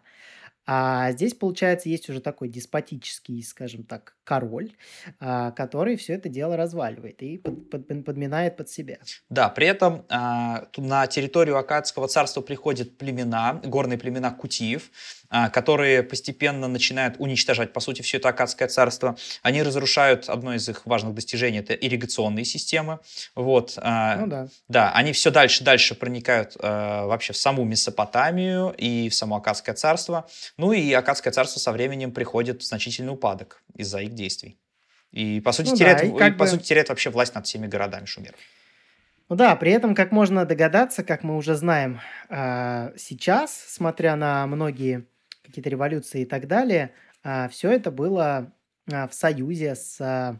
А 0.70 1.14
здесь, 1.14 1.34
получается, 1.34 1.88
есть 1.88 2.10
уже 2.10 2.20
такой 2.20 2.50
деспотический, 2.50 3.42
скажем 3.42 3.84
так, 3.84 4.18
король, 4.26 4.74
а, 5.22 5.52
который 5.52 5.96
все 5.96 6.14
это 6.14 6.28
дело 6.28 6.58
разваливает 6.58 7.24
и 7.24 7.38
под, 7.38 7.70
под, 7.70 8.06
подминает 8.06 8.58
под 8.58 8.70
себя. 8.70 8.98
Да, 9.30 9.48
при 9.48 9.68
этом 9.68 10.06
а, 10.10 10.68
на 10.76 11.08
территорию 11.08 11.58
Акадского 11.58 12.10
царства 12.10 12.42
приходят 12.42 12.98
племена, 12.98 13.62
горные 13.64 13.98
племена 13.98 14.32
Кутиев, 14.32 14.92
которые 15.30 16.04
постепенно 16.04 16.68
начинают 16.68 17.16
уничтожать, 17.20 17.74
по 17.74 17.80
сути, 17.80 18.02
все 18.02 18.18
это 18.18 18.30
Акадское 18.30 18.68
царство. 18.68 19.18
Они 19.42 19.62
разрушают 19.62 20.30
одно 20.30 20.56
из 20.56 20.68
их 20.70 20.86
важных 20.86 21.14
достижений, 21.14 21.60
это 21.60 21.74
ирригационные 21.74 22.46
системы. 22.46 23.00
Вот. 23.36 23.74
А, 23.78 24.18
ну 24.18 24.28
да. 24.28 24.48
Да, 24.68 24.92
они 24.94 25.12
все 25.12 25.32
дальше 25.32 25.64
дальше 25.64 25.96
проникают 25.96 26.56
а, 26.60 27.06
вообще 27.08 27.34
в 27.34 27.38
саму 27.38 27.64
Месопотамию 27.66 28.74
и 28.78 29.10
в 29.10 29.16
само 29.16 29.38
Акадское 29.38 29.76
царство. 29.76 30.30
Ну 30.58 30.72
и 30.72 30.94
Акадское 30.94 31.34
царство 31.34 31.60
со 31.60 31.72
временем 31.72 32.12
приходит 32.12 32.62
в 32.62 32.66
значительный 32.66 33.14
упадок 33.14 33.64
из-за 33.76 34.00
их 34.00 34.14
действий. 34.14 34.58
И, 35.12 35.42
по 35.42 35.52
сути, 35.52 35.70
ну, 35.70 35.76
теряет, 35.76 36.00
да, 36.00 36.06
и, 36.06 36.10
и, 36.10 36.32
бы... 36.32 36.38
по 36.38 36.48
сути, 36.48 36.64
теряет 36.64 36.90
вообще 36.90 37.10
власть 37.10 37.36
над 37.36 37.46
всеми 37.46 37.68
городами 37.68 38.06
шумеров. 38.06 38.40
Ну 39.30 39.36
да, 39.36 39.56
при 39.58 39.72
этом, 39.72 39.94
как 39.94 40.12
можно 40.12 40.46
догадаться, 40.46 41.04
как 41.04 41.24
мы 41.24 41.36
уже 41.36 41.56
знаем 41.56 42.00
сейчас, 42.30 43.54
смотря 43.68 44.16
на 44.16 44.48
многие 44.48 45.06
какие-то 45.48 45.70
революции 45.70 46.22
и 46.22 46.26
так 46.26 46.48
далее, 46.48 46.94
а, 47.24 47.50
все 47.50 47.72
это 47.72 47.92
было 47.92 48.54
а, 48.92 49.08
в 49.08 49.14
союзе 49.14 49.76
с 49.76 50.00
а, 50.00 50.40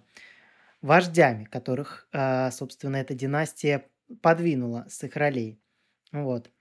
вождями, 0.82 1.46
которых, 1.46 2.08
собственно, 2.52 2.98
эта 2.98 3.16
династия 3.16 3.88
подвинула 4.22 4.86
с 4.88 5.04
их 5.04 5.16
ролей. 5.16 5.60
Вот. 6.12 6.52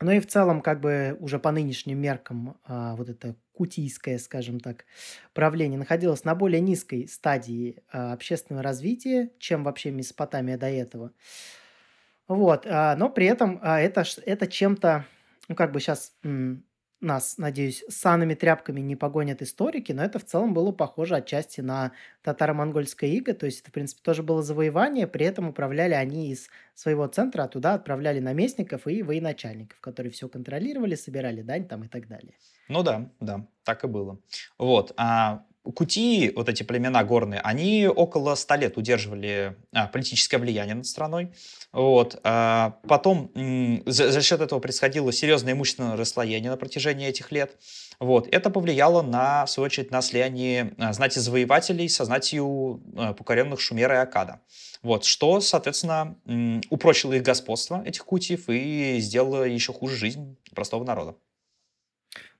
Ну 0.00 0.10
и 0.10 0.18
в 0.18 0.26
целом, 0.26 0.60
как 0.60 0.80
бы 0.80 1.16
уже 1.20 1.38
по 1.38 1.52
нынешним 1.52 2.00
меркам, 2.00 2.58
вот 2.66 3.08
это 3.08 3.36
кутийское, 3.52 4.18
скажем 4.18 4.58
так, 4.58 4.86
правление 5.34 5.78
находилось 5.78 6.24
на 6.24 6.34
более 6.34 6.60
низкой 6.60 7.06
стадии 7.06 7.78
общественного 7.90 8.64
развития, 8.64 9.30
чем 9.38 9.62
вообще 9.62 9.92
Месопотамия 9.92 10.58
до 10.58 10.66
этого. 10.66 11.12
Вот, 12.26 12.66
но 12.66 13.08
при 13.08 13.26
этом 13.26 13.62
это, 13.62 14.04
это 14.26 14.46
чем-то, 14.48 15.06
ну 15.48 15.54
как 15.54 15.70
бы 15.70 15.78
сейчас 15.78 16.12
нас, 17.04 17.38
надеюсь, 17.38 17.84
санными 17.88 18.34
тряпками 18.34 18.80
не 18.80 18.96
погонят 18.96 19.42
историки, 19.42 19.92
но 19.92 20.02
это 20.04 20.18
в 20.18 20.24
целом 20.24 20.54
было 20.54 20.72
похоже 20.72 21.16
отчасти 21.16 21.60
на 21.60 21.92
татаро-монгольское 22.22 23.10
иго, 23.10 23.34
то 23.34 23.46
есть 23.46 23.60
это, 23.60 23.70
в 23.70 23.72
принципе, 23.72 24.02
тоже 24.02 24.22
было 24.22 24.42
завоевание, 24.42 25.06
при 25.06 25.26
этом 25.26 25.48
управляли 25.48 25.94
они 25.94 26.30
из 26.30 26.48
своего 26.74 27.06
центра, 27.06 27.44
а 27.44 27.48
туда 27.48 27.74
отправляли 27.74 28.20
наместников 28.20 28.86
и 28.86 29.02
военачальников, 29.02 29.80
которые 29.80 30.10
все 30.10 30.28
контролировали, 30.28 30.94
собирали 30.94 31.42
дань 31.42 31.68
там 31.68 31.84
и 31.84 31.88
так 31.88 32.08
далее. 32.08 32.34
Ну 32.68 32.82
да, 32.82 33.10
да, 33.20 33.46
так 33.62 33.84
и 33.84 33.86
было. 33.86 34.18
Вот, 34.58 34.92
а 34.96 35.44
Кутии, 35.72 36.30
вот 36.36 36.48
эти 36.48 36.62
племена 36.62 37.02
горные, 37.04 37.40
они 37.40 37.86
около 37.86 38.34
100 38.34 38.54
лет 38.56 38.76
удерживали 38.76 39.56
а, 39.72 39.86
политическое 39.86 40.36
влияние 40.36 40.74
над 40.74 40.86
страной. 40.86 41.32
Вот. 41.72 42.20
А 42.22 42.78
потом 42.86 43.30
за, 43.86 44.12
за 44.12 44.22
счет 44.22 44.40
этого 44.40 44.60
происходило 44.60 45.10
серьезное 45.12 45.54
имущественное 45.54 45.96
расслоение 45.96 46.50
на 46.50 46.56
протяжении 46.56 47.08
этих 47.08 47.32
лет. 47.32 47.56
Вот. 47.98 48.28
Это 48.30 48.50
повлияло, 48.50 49.00
на, 49.02 49.46
в 49.46 49.50
свою 49.50 49.66
очередь, 49.66 49.90
на 49.90 50.02
слияние 50.02 50.74
а, 50.78 50.92
знати 50.92 51.18
завоевателей 51.18 51.88
со 51.88 52.04
знатью 52.04 52.82
покоренных 53.16 53.60
Шумера 53.60 53.94
и 53.94 53.98
Акада. 53.98 54.40
Вот, 54.82 55.06
что, 55.06 55.40
соответственно, 55.40 56.16
упрочило 56.68 57.14
их 57.14 57.22
господство, 57.22 57.82
этих 57.86 58.04
кутиев, 58.04 58.50
и 58.50 58.98
сделало 59.00 59.44
еще 59.44 59.72
хуже 59.72 59.96
жизнь 59.96 60.36
простого 60.54 60.84
народа. 60.84 61.16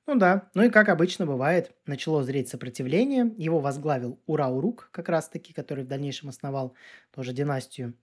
Ну 0.06 0.16
да, 0.16 0.50
ну 0.54 0.64
и 0.64 0.70
как 0.70 0.90
обычно 0.90 1.24
бывает, 1.24 1.72
начало 1.86 2.22
зреть 2.22 2.50
сопротивление, 2.50 3.32
его 3.38 3.60
возглавил 3.60 4.20
Ураурук, 4.26 4.90
как 4.92 5.08
раз-таки, 5.08 5.54
который 5.54 5.84
в 5.84 5.88
дальнейшем 5.88 6.28
основал 6.28 6.74
тоже 7.10 7.32
династию. 7.32 7.94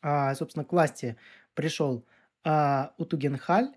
А, 0.00 0.34
собственно, 0.34 0.64
к 0.64 0.72
власти 0.72 1.16
пришел 1.54 2.06
а, 2.42 2.94
Утугенхаль, 2.96 3.68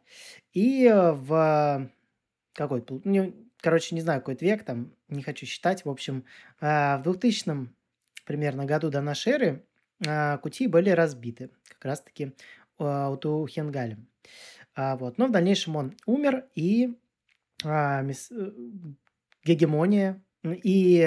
и 0.53 0.89
в 0.89 1.89
какой 2.53 2.81
то 2.81 3.01
ну, 3.03 3.33
короче, 3.61 3.95
не 3.95 4.01
знаю, 4.01 4.21
какой 4.21 4.37
век, 4.39 4.63
там, 4.63 4.93
не 5.07 5.23
хочу 5.23 5.45
считать. 5.45 5.85
В 5.85 5.89
общем, 5.89 6.25
а, 6.61 6.97
в 6.97 7.03
2000 7.03 7.69
примерно 8.25 8.65
году 8.65 8.89
до 8.89 9.01
нашей 9.01 9.33
эры 9.33 9.65
а, 10.07 10.37
Кути 10.37 10.67
были 10.67 10.89
разбиты, 10.91 11.49
как 11.67 11.85
раз-таки 11.85 12.33
а, 12.77 13.09
у 13.09 13.47
Хенгаля. 13.47 13.97
Вот. 14.75 15.17
Но 15.17 15.27
в 15.27 15.31
дальнейшем 15.31 15.75
он 15.75 15.97
умер, 16.05 16.45
и 16.55 16.85
э, 16.85 16.93
гегемония 19.45 20.21
и 20.43 21.01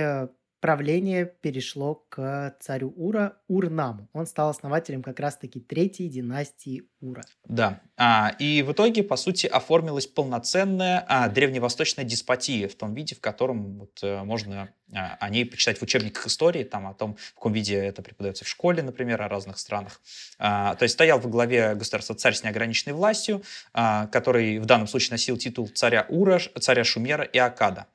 правление 0.62 1.26
перешло 1.26 2.06
к 2.08 2.56
царю 2.60 2.94
Ура, 2.96 3.36
Урнаму. 3.48 4.08
Он 4.12 4.26
стал 4.26 4.48
основателем 4.48 5.02
как 5.02 5.18
раз-таки 5.18 5.58
третьей 5.58 6.08
династии 6.08 6.84
Ура. 7.00 7.22
Да, 7.48 7.80
а, 7.96 8.32
и 8.38 8.62
в 8.62 8.70
итоге, 8.70 9.02
по 9.02 9.16
сути, 9.16 9.48
оформилась 9.48 10.06
полноценная 10.06 11.04
а, 11.08 11.28
древневосточная 11.28 12.04
деспотия 12.04 12.68
в 12.68 12.76
том 12.76 12.94
виде, 12.94 13.16
в 13.16 13.20
котором 13.20 13.80
вот, 13.80 13.98
а, 14.04 14.22
можно 14.22 14.72
а, 14.94 15.16
о 15.18 15.30
ней 15.30 15.44
почитать 15.44 15.78
в 15.78 15.82
учебниках 15.82 16.28
истории, 16.28 16.62
там, 16.62 16.86
о 16.86 16.94
том, 16.94 17.16
в 17.16 17.34
каком 17.34 17.52
виде 17.52 17.74
это 17.74 18.00
преподается 18.00 18.44
в 18.44 18.48
школе, 18.48 18.84
например, 18.84 19.20
о 19.20 19.28
разных 19.28 19.58
странах. 19.58 20.00
А, 20.38 20.76
то 20.76 20.84
есть 20.84 20.92
стоял 20.92 21.18
во 21.18 21.28
главе 21.28 21.74
государства 21.74 22.14
царь 22.14 22.34
с 22.34 22.44
неограниченной 22.44 22.94
властью, 22.94 23.42
а, 23.72 24.06
который 24.06 24.60
в 24.60 24.66
данном 24.66 24.86
случае 24.86 25.10
носил 25.10 25.36
титул 25.36 25.66
царя 25.66 26.06
Ура, 26.08 26.38
царя 26.60 26.84
Шумера 26.84 27.24
и 27.24 27.38
Акада. 27.38 27.88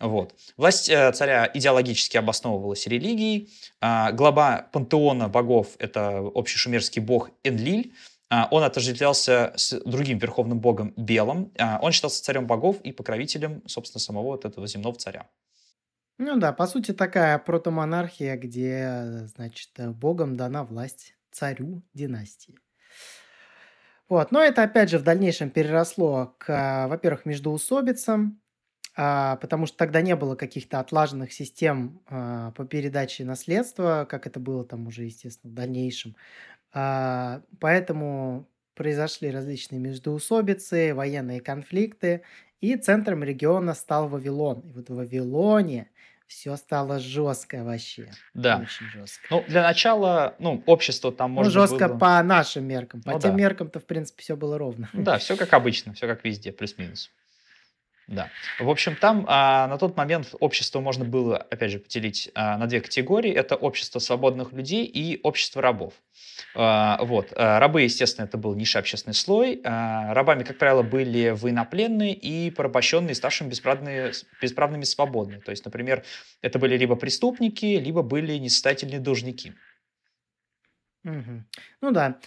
Вот. 0.00 0.34
Власть 0.56 0.88
э, 0.88 1.12
царя 1.12 1.50
идеологически 1.52 2.16
обосновывалась 2.16 2.86
религией. 2.86 3.50
А, 3.80 4.12
глава 4.12 4.68
пантеона 4.72 5.28
богов– 5.28 5.76
это 5.78 6.22
общий 6.22 6.56
шумерский 6.56 7.02
бог 7.02 7.30
Энлиль. 7.44 7.92
А, 8.30 8.48
он 8.50 8.62
отождествлялся 8.62 9.52
с 9.56 9.78
другим 9.80 10.16
верховным 10.16 10.58
богом 10.58 10.94
Белым. 10.96 11.52
А, 11.58 11.78
он 11.82 11.92
считался 11.92 12.24
царем 12.24 12.46
богов 12.46 12.80
и 12.80 12.92
покровителем, 12.92 13.62
собственно, 13.66 14.00
самого 14.00 14.28
вот 14.28 14.46
этого 14.46 14.66
земного 14.66 14.96
царя. 14.96 15.28
Ну 16.16 16.38
да, 16.38 16.52
по 16.52 16.66
сути, 16.66 16.92
такая 16.92 17.38
протомонархия, 17.38 18.36
где, 18.36 19.26
значит, 19.34 19.70
богом 19.76 20.36
дана 20.36 20.64
власть 20.64 21.14
царю 21.30 21.82
династии. 21.92 22.58
Вот. 24.08 24.32
Но 24.32 24.42
это, 24.42 24.62
опять 24.62 24.90
же, 24.90 24.98
в 24.98 25.02
дальнейшем 25.02 25.50
переросло 25.50 26.34
к, 26.38 26.86
во-первых, 26.88 27.26
междоусобицам, 27.26 28.38
а, 28.38 28.49
потому 28.94 29.66
что 29.66 29.76
тогда 29.76 30.00
не 30.02 30.16
было 30.16 30.34
каких-то 30.34 30.80
отлаженных 30.80 31.32
систем 31.32 32.00
а, 32.08 32.50
по 32.52 32.64
передаче 32.64 33.24
наследства, 33.24 34.06
как 34.08 34.26
это 34.26 34.40
было 34.40 34.64
там 34.64 34.86
уже, 34.88 35.04
естественно, 35.04 35.52
в 35.52 35.54
дальнейшем. 35.54 36.16
А, 36.72 37.42
поэтому 37.60 38.48
произошли 38.74 39.30
различные 39.30 39.78
междоусобицы, 39.78 40.94
военные 40.94 41.40
конфликты, 41.40 42.22
и 42.60 42.76
центром 42.76 43.24
региона 43.24 43.74
стал 43.74 44.08
Вавилон. 44.08 44.60
И 44.60 44.72
вот 44.72 44.88
в 44.90 44.94
Вавилоне 44.94 45.88
все 46.26 46.56
стало 46.56 47.00
жестко 47.00 47.64
вообще. 47.64 48.10
Да. 48.34 48.58
Очень 48.58 48.86
жестко. 48.86 49.26
Ну, 49.30 49.44
для 49.48 49.62
начала, 49.62 50.36
ну, 50.38 50.62
общество 50.66 51.10
там 51.10 51.32
можно 51.32 51.52
Ну, 51.52 51.52
жестко 51.52 51.88
было... 51.88 51.98
по 51.98 52.22
нашим 52.22 52.64
меркам. 52.64 53.02
По 53.02 53.12
ну, 53.12 53.20
тем 53.20 53.32
да. 53.32 53.36
меркам-то, 53.36 53.80
в 53.80 53.84
принципе, 53.84 54.22
все 54.22 54.36
было 54.36 54.56
ровно. 54.56 54.88
Да, 54.92 55.18
все 55.18 55.36
как 55.36 55.52
обычно, 55.52 55.92
все 55.94 56.06
как 56.06 56.24
везде, 56.24 56.52
плюс-минус. 56.52 57.10
Да. 58.10 58.28
В 58.58 58.68
общем, 58.68 58.96
там 58.96 59.24
а, 59.28 59.68
на 59.68 59.78
тот 59.78 59.96
момент 59.96 60.34
общество 60.40 60.80
можно 60.80 61.04
было, 61.04 61.36
опять 61.36 61.70
же, 61.70 61.78
поделить 61.78 62.28
а, 62.34 62.58
на 62.58 62.66
две 62.66 62.80
категории. 62.80 63.32
Это 63.32 63.54
общество 63.54 64.00
свободных 64.00 64.52
людей 64.52 64.84
и 64.84 65.20
общество 65.22 65.62
рабов. 65.62 65.94
А, 66.56 66.98
вот. 67.04 67.32
А, 67.36 67.60
рабы, 67.60 67.82
естественно, 67.82 68.26
это 68.26 68.36
был 68.36 68.56
низший 68.56 68.80
общественный 68.80 69.14
слой. 69.14 69.60
А, 69.62 70.12
рабами, 70.12 70.42
как 70.42 70.58
правило, 70.58 70.82
были 70.82 71.30
военнопленные 71.30 72.12
и 72.12 72.50
порабощенные, 72.50 73.14
ставшими 73.14 73.48
бесправными, 73.48 74.10
бесправными 74.42 74.82
свободными. 74.82 75.38
То 75.38 75.52
есть, 75.52 75.64
например, 75.64 76.02
это 76.42 76.58
были 76.58 76.76
либо 76.76 76.96
преступники, 76.96 77.64
либо 77.64 78.02
были 78.02 78.32
несостоятельные 78.38 78.98
должники. 78.98 79.52
Угу. 81.04 81.44
Ну 81.80 81.90
да, 81.92 82.18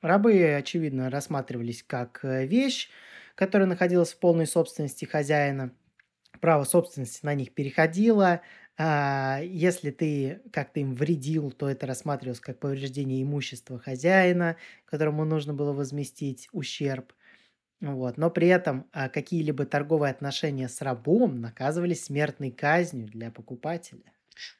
рабы, 0.00 0.54
очевидно, 0.54 1.10
рассматривались 1.10 1.84
как 1.86 2.20
э, 2.24 2.46
вещь, 2.46 2.88
которая 3.36 3.68
находилась 3.68 4.14
в 4.14 4.18
полной 4.18 4.48
собственности 4.48 5.04
хозяина. 5.06 5.72
Право 6.40 6.64
собственности 6.64 7.24
на 7.24 7.34
них 7.34 7.54
переходило. 7.54 8.42
А, 8.78 9.40
если 9.42 9.90
ты 9.90 10.42
как-то 10.52 10.80
им 10.80 10.94
вредил, 10.94 11.50
то 11.52 11.68
это 11.70 11.86
рассматривалось 11.86 12.40
как 12.40 12.58
повреждение 12.60 13.22
имущества 13.22 13.78
хозяина, 13.78 14.56
которому 14.84 15.24
нужно 15.24 15.54
было 15.54 15.72
возместить 15.72 16.48
ущерб. 16.52 17.12
Вот. 17.80 18.18
Но 18.18 18.30
при 18.30 18.48
этом 18.48 18.88
а, 18.92 19.08
какие-либо 19.10 19.66
торговые 19.66 20.10
отношения 20.12 20.68
с 20.68 20.82
рабом 20.82 21.40
наказывались 21.40 22.04
смертной 22.06 22.50
казнью 22.52 23.08
для 23.08 23.30
покупателя. 23.30 24.12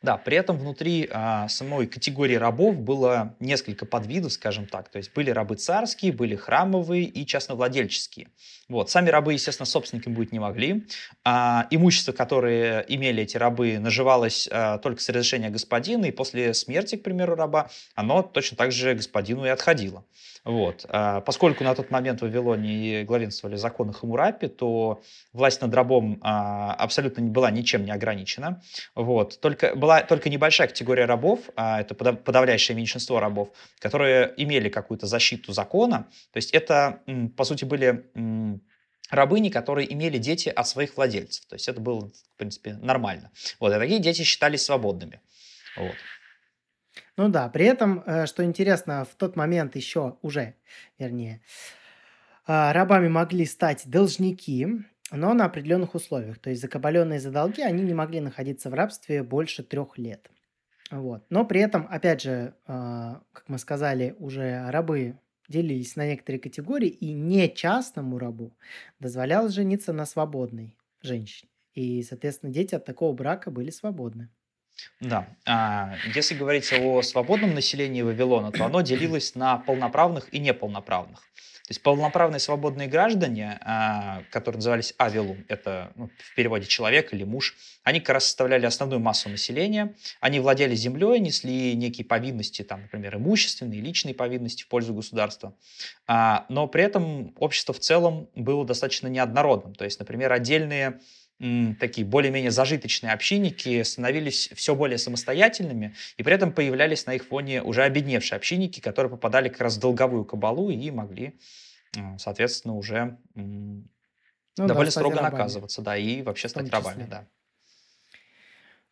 Да, 0.02 0.16
при 0.16 0.36
этом 0.36 0.58
внутри 0.58 1.08
а, 1.10 1.48
самой 1.48 1.86
категории 1.86 2.34
рабов 2.34 2.76
было 2.76 3.36
несколько 3.40 3.86
подвидов, 3.86 4.32
скажем 4.32 4.66
так. 4.66 4.88
То 4.88 4.98
есть 4.98 5.12
были 5.14 5.30
рабы 5.30 5.56
царские, 5.56 6.12
были 6.12 6.36
храмовые 6.36 7.04
и 7.04 7.26
частновладельческие. 7.26 8.28
Вот. 8.68 8.90
Сами 8.90 9.10
рабы, 9.10 9.34
естественно, 9.34 9.66
собственниками 9.66 10.14
быть 10.14 10.32
не 10.32 10.38
могли. 10.38 10.86
А, 11.24 11.66
имущество, 11.70 12.12
которое 12.12 12.80
имели 12.80 13.22
эти 13.22 13.36
рабы, 13.36 13.78
наживалось 13.78 14.48
а, 14.50 14.78
только 14.78 15.00
с 15.00 15.08
разрешения 15.08 15.50
господина, 15.50 16.06
и 16.06 16.10
после 16.10 16.54
смерти, 16.54 16.96
к 16.96 17.02
примеру, 17.02 17.34
раба, 17.36 17.70
оно 17.94 18.22
точно 18.22 18.56
так 18.56 18.72
же 18.72 18.94
господину 18.94 19.44
и 19.44 19.48
отходило. 19.48 20.04
Вот. 20.46 20.86
А, 20.88 21.22
поскольку 21.22 21.64
на 21.64 21.74
тот 21.74 21.90
момент 21.90 22.20
в 22.20 22.22
Вавилоне 22.22 23.02
главенствовали 23.02 23.56
законы 23.56 23.92
Хамурапи, 23.92 24.46
то 24.46 25.02
власть 25.32 25.60
над 25.60 25.74
рабом 25.74 26.20
а, 26.22 26.72
абсолютно 26.74 27.20
не 27.20 27.30
была 27.30 27.50
ничем 27.50 27.84
не 27.84 27.90
ограничена. 27.90 28.62
Вот. 28.94 29.40
Только, 29.40 29.74
была 29.74 30.02
только 30.02 30.30
небольшая 30.30 30.68
категория 30.68 31.04
рабов, 31.06 31.40
а, 31.56 31.80
это 31.80 31.94
подавляющее 31.96 32.76
меньшинство 32.76 33.18
рабов, 33.18 33.48
которые 33.80 34.32
имели 34.36 34.68
какую-то 34.68 35.08
защиту 35.08 35.52
закона. 35.52 36.06
То 36.32 36.36
есть 36.36 36.52
это, 36.52 37.00
по 37.36 37.42
сути, 37.42 37.64
были 37.64 38.04
рабыни, 39.10 39.48
которые 39.48 39.92
имели 39.92 40.18
дети 40.18 40.48
от 40.48 40.68
своих 40.68 40.96
владельцев. 40.96 41.44
То 41.46 41.56
есть 41.56 41.68
это 41.68 41.80
было, 41.80 42.08
в 42.08 42.36
принципе, 42.38 42.74
нормально. 42.74 43.32
Вот. 43.58 43.74
И 43.74 43.78
такие 43.78 43.98
дети 43.98 44.22
считались 44.22 44.64
свободными. 44.64 45.20
Вот. 45.76 45.96
Ну 47.16 47.28
да, 47.28 47.48
при 47.48 47.64
этом, 47.66 48.02
э, 48.06 48.26
что 48.26 48.44
интересно, 48.44 49.04
в 49.04 49.14
тот 49.14 49.36
момент 49.36 49.74
еще 49.74 50.18
уже, 50.22 50.54
вернее, 50.98 51.40
а, 52.46 52.72
рабами 52.72 53.08
могли 53.08 53.44
стать 53.46 53.84
должники, 53.86 54.66
но 55.10 55.34
на 55.34 55.46
определенных 55.46 55.94
условиях. 55.94 56.38
То 56.38 56.50
есть 56.50 56.62
закабаленные 56.62 57.20
за 57.20 57.30
долги, 57.30 57.62
они 57.62 57.82
не 57.82 57.94
могли 57.94 58.20
находиться 58.20 58.70
в 58.70 58.74
рабстве 58.74 59.22
больше 59.22 59.62
трех 59.62 59.98
лет. 59.98 60.30
Вот. 60.90 61.24
Но 61.30 61.44
при 61.46 61.60
этом, 61.60 61.86
опять 61.90 62.22
же, 62.22 62.54
а, 62.66 63.22
как 63.32 63.48
мы 63.48 63.58
сказали, 63.58 64.16
уже 64.18 64.70
рабы 64.70 65.18
делились 65.48 65.96
на 65.96 66.06
некоторые 66.06 66.40
категории, 66.40 66.88
и 66.88 67.12
не 67.12 67.48
частному 67.54 68.18
рабу 68.18 68.52
дозволялось 69.00 69.52
жениться 69.54 69.92
на 69.92 70.06
свободной 70.06 70.76
женщине. 71.02 71.50
И, 71.74 72.02
соответственно, 72.02 72.52
дети 72.52 72.74
от 72.74 72.84
такого 72.84 73.12
брака 73.14 73.50
были 73.50 73.70
свободны. 73.70 74.30
Да. 75.00 75.28
А, 75.46 75.94
если 76.14 76.34
говорить 76.34 76.72
о 76.72 77.02
свободном 77.02 77.54
населении 77.54 78.02
Вавилона, 78.02 78.52
то 78.52 78.64
оно 78.64 78.80
делилось 78.80 79.34
на 79.34 79.58
полноправных 79.58 80.32
и 80.32 80.38
неполноправных. 80.38 81.20
То 81.66 81.72
есть 81.72 81.82
полноправные 81.82 82.38
свободные 82.38 82.86
граждане, 82.86 83.58
а, 83.60 84.22
которые 84.30 84.58
назывались 84.58 84.94
авилум, 84.98 85.44
это 85.48 85.90
ну, 85.96 86.10
в 86.16 86.34
переводе 86.36 86.64
человек 86.64 87.12
или 87.12 87.24
муж, 87.24 87.56
они 87.82 87.98
как 87.98 88.14
раз 88.14 88.26
составляли 88.26 88.66
основную 88.66 89.00
массу 89.00 89.28
населения, 89.28 89.92
они 90.20 90.38
владели 90.38 90.76
землей, 90.76 91.18
несли 91.18 91.74
некие 91.74 92.04
повинности, 92.04 92.62
там, 92.62 92.82
например, 92.82 93.16
имущественные, 93.16 93.80
личные 93.80 94.14
повинности 94.14 94.62
в 94.62 94.68
пользу 94.68 94.94
государства, 94.94 95.56
а, 96.06 96.46
но 96.48 96.68
при 96.68 96.84
этом 96.84 97.34
общество 97.36 97.74
в 97.74 97.80
целом 97.80 98.28
было 98.36 98.64
достаточно 98.64 99.08
неоднородным. 99.08 99.74
То 99.74 99.84
есть, 99.84 99.98
например, 99.98 100.30
отдельные 100.32 101.00
такие 101.38 102.06
более-менее 102.06 102.50
зажиточные 102.50 103.12
общинники 103.12 103.82
становились 103.82 104.48
все 104.54 104.74
более 104.74 104.98
самостоятельными, 104.98 105.94
и 106.16 106.22
при 106.22 106.34
этом 106.34 106.52
появлялись 106.52 107.06
на 107.06 107.14
их 107.14 107.26
фоне 107.26 107.62
уже 107.62 107.82
обедневшие 107.82 108.36
общинники, 108.36 108.80
которые 108.80 109.10
попадали 109.10 109.48
как 109.48 109.60
раз 109.60 109.76
в 109.76 109.80
долговую 109.80 110.24
кабалу 110.24 110.70
и 110.70 110.90
могли, 110.90 111.38
соответственно, 112.18 112.74
уже 112.74 113.18
ну, 113.34 113.84
довольно 114.56 114.86
да, 114.86 114.90
строго 114.90 115.16
рабами. 115.16 115.32
наказываться, 115.32 115.82
да, 115.82 115.96
и 115.96 116.22
вообще 116.22 116.48
стать 116.48 116.70
рабами, 116.70 117.06
да. 117.08 117.26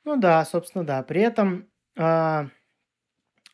Ну 0.04 0.16
да, 0.18 0.44
собственно, 0.44 0.84
да. 0.84 1.02
При 1.02 1.22
этом 1.22 1.66
э, 1.96 2.48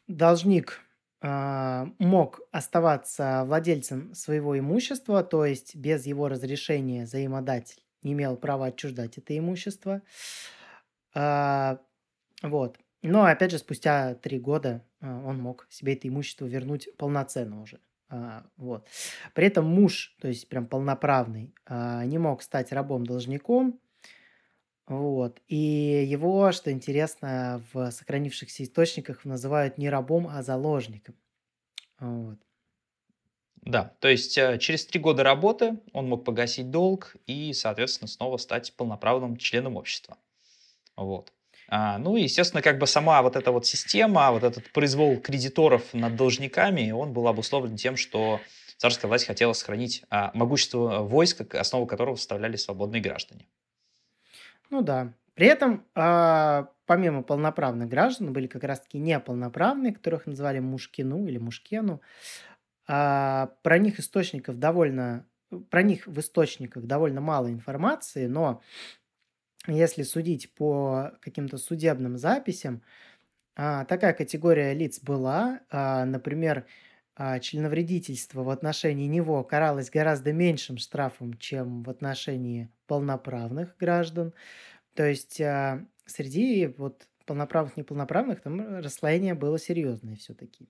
должник 0.08 0.80
э, 1.22 1.86
мог 2.00 2.40
оставаться 2.50 3.44
владельцем 3.46 4.12
своего 4.14 4.58
имущества, 4.58 5.22
то 5.22 5.46
есть 5.46 5.76
без 5.76 6.06
его 6.06 6.26
разрешения 6.26 7.04
взаимодатель 7.04 7.80
не 8.02 8.12
имел 8.12 8.36
права 8.36 8.66
отчуждать 8.66 9.18
это 9.18 9.36
имущество. 9.36 10.02
А, 11.14 11.80
вот. 12.42 12.78
Но, 13.02 13.24
опять 13.24 13.50
же, 13.50 13.58
спустя 13.58 14.14
три 14.14 14.38
года 14.38 14.84
а, 15.00 15.22
он 15.24 15.38
мог 15.38 15.66
себе 15.70 15.94
это 15.94 16.08
имущество 16.08 16.46
вернуть 16.46 16.88
полноценно 16.96 17.62
уже 17.62 17.80
А, 18.08 18.46
вот. 18.56 18.88
При 19.34 19.46
этом 19.46 19.66
муж, 19.66 20.16
то 20.20 20.28
есть 20.28 20.48
прям 20.48 20.66
полноправный, 20.66 21.54
не 21.68 22.18
мог 22.18 22.42
стать 22.42 22.72
рабом-должником, 22.72 23.80
вот. 24.86 25.40
И 25.46 25.56
его, 25.56 26.50
что 26.50 26.72
интересно, 26.72 27.62
в 27.72 27.90
сохранившихся 27.92 28.64
источниках 28.64 29.24
называют 29.24 29.78
не 29.78 29.88
рабом, 29.88 30.26
а 30.28 30.42
заложником. 30.42 31.14
Вот. 32.00 32.38
Да, 33.62 33.92
то 34.00 34.08
есть 34.08 34.38
э, 34.38 34.58
через 34.58 34.86
три 34.86 35.00
года 35.00 35.22
работы 35.22 35.78
он 35.92 36.08
мог 36.08 36.24
погасить 36.24 36.70
долг 36.70 37.14
и, 37.26 37.52
соответственно, 37.52 38.08
снова 38.08 38.38
стать 38.38 38.72
полноправным 38.74 39.36
членом 39.36 39.76
общества. 39.76 40.16
Вот. 40.96 41.32
А, 41.68 41.98
ну 41.98 42.16
и, 42.16 42.22
естественно, 42.22 42.62
как 42.62 42.78
бы 42.78 42.86
сама 42.86 43.22
вот 43.22 43.36
эта 43.36 43.52
вот 43.52 43.64
система, 43.66 44.32
вот 44.32 44.42
этот 44.42 44.72
произвол 44.72 45.18
кредиторов 45.18 45.94
над 45.94 46.16
должниками, 46.16 46.90
он 46.90 47.12
был 47.12 47.28
обусловлен 47.28 47.76
тем, 47.76 47.96
что 47.96 48.40
царская 48.76 49.08
власть 49.08 49.26
хотела 49.26 49.52
сохранить 49.52 50.02
а, 50.10 50.30
могущество 50.34 51.00
войск, 51.00 51.54
основу 51.54 51.86
которого 51.86 52.16
составляли 52.16 52.56
свободные 52.56 53.00
граждане. 53.00 53.46
Ну 54.70 54.82
да. 54.82 55.12
При 55.34 55.46
этом, 55.46 55.84
а, 55.94 56.70
помимо 56.86 57.22
полноправных 57.22 57.88
граждан, 57.88 58.32
были 58.32 58.46
как 58.46 58.64
раз-таки 58.64 58.98
неполноправные, 58.98 59.92
которых 59.92 60.26
называли 60.26 60.58
мушкину 60.58 61.26
или 61.26 61.38
мушкену. 61.38 62.00
А, 62.92 63.54
про 63.62 63.78
них 63.78 64.00
источников 64.00 64.58
довольно, 64.58 65.24
про 65.70 65.82
них 65.84 66.08
в 66.08 66.18
источниках 66.18 66.86
довольно 66.86 67.20
мало 67.20 67.48
информации, 67.48 68.26
но 68.26 68.62
если 69.68 70.02
судить 70.02 70.52
по 70.54 71.12
каким-то 71.20 71.56
судебным 71.56 72.18
записям, 72.18 72.82
а, 73.54 73.84
такая 73.84 74.12
категория 74.12 74.74
лиц 74.74 75.00
была. 75.00 75.60
А, 75.70 76.04
например, 76.04 76.66
членовредительство 77.42 78.42
в 78.42 78.50
отношении 78.50 79.06
него 79.06 79.44
каралось 79.44 79.90
гораздо 79.90 80.32
меньшим 80.32 80.78
штрафом, 80.78 81.34
чем 81.34 81.82
в 81.82 81.90
отношении 81.90 82.70
полноправных 82.86 83.76
граждан. 83.78 84.32
То 84.94 85.04
есть 85.06 85.36
среди 86.06 86.66
вот 86.78 87.06
полноправных 87.26 87.76
неполноправных 87.76 88.40
там 88.40 88.78
расслоение 88.78 89.34
было 89.34 89.58
серьезное 89.58 90.16
все-таки. 90.16 90.68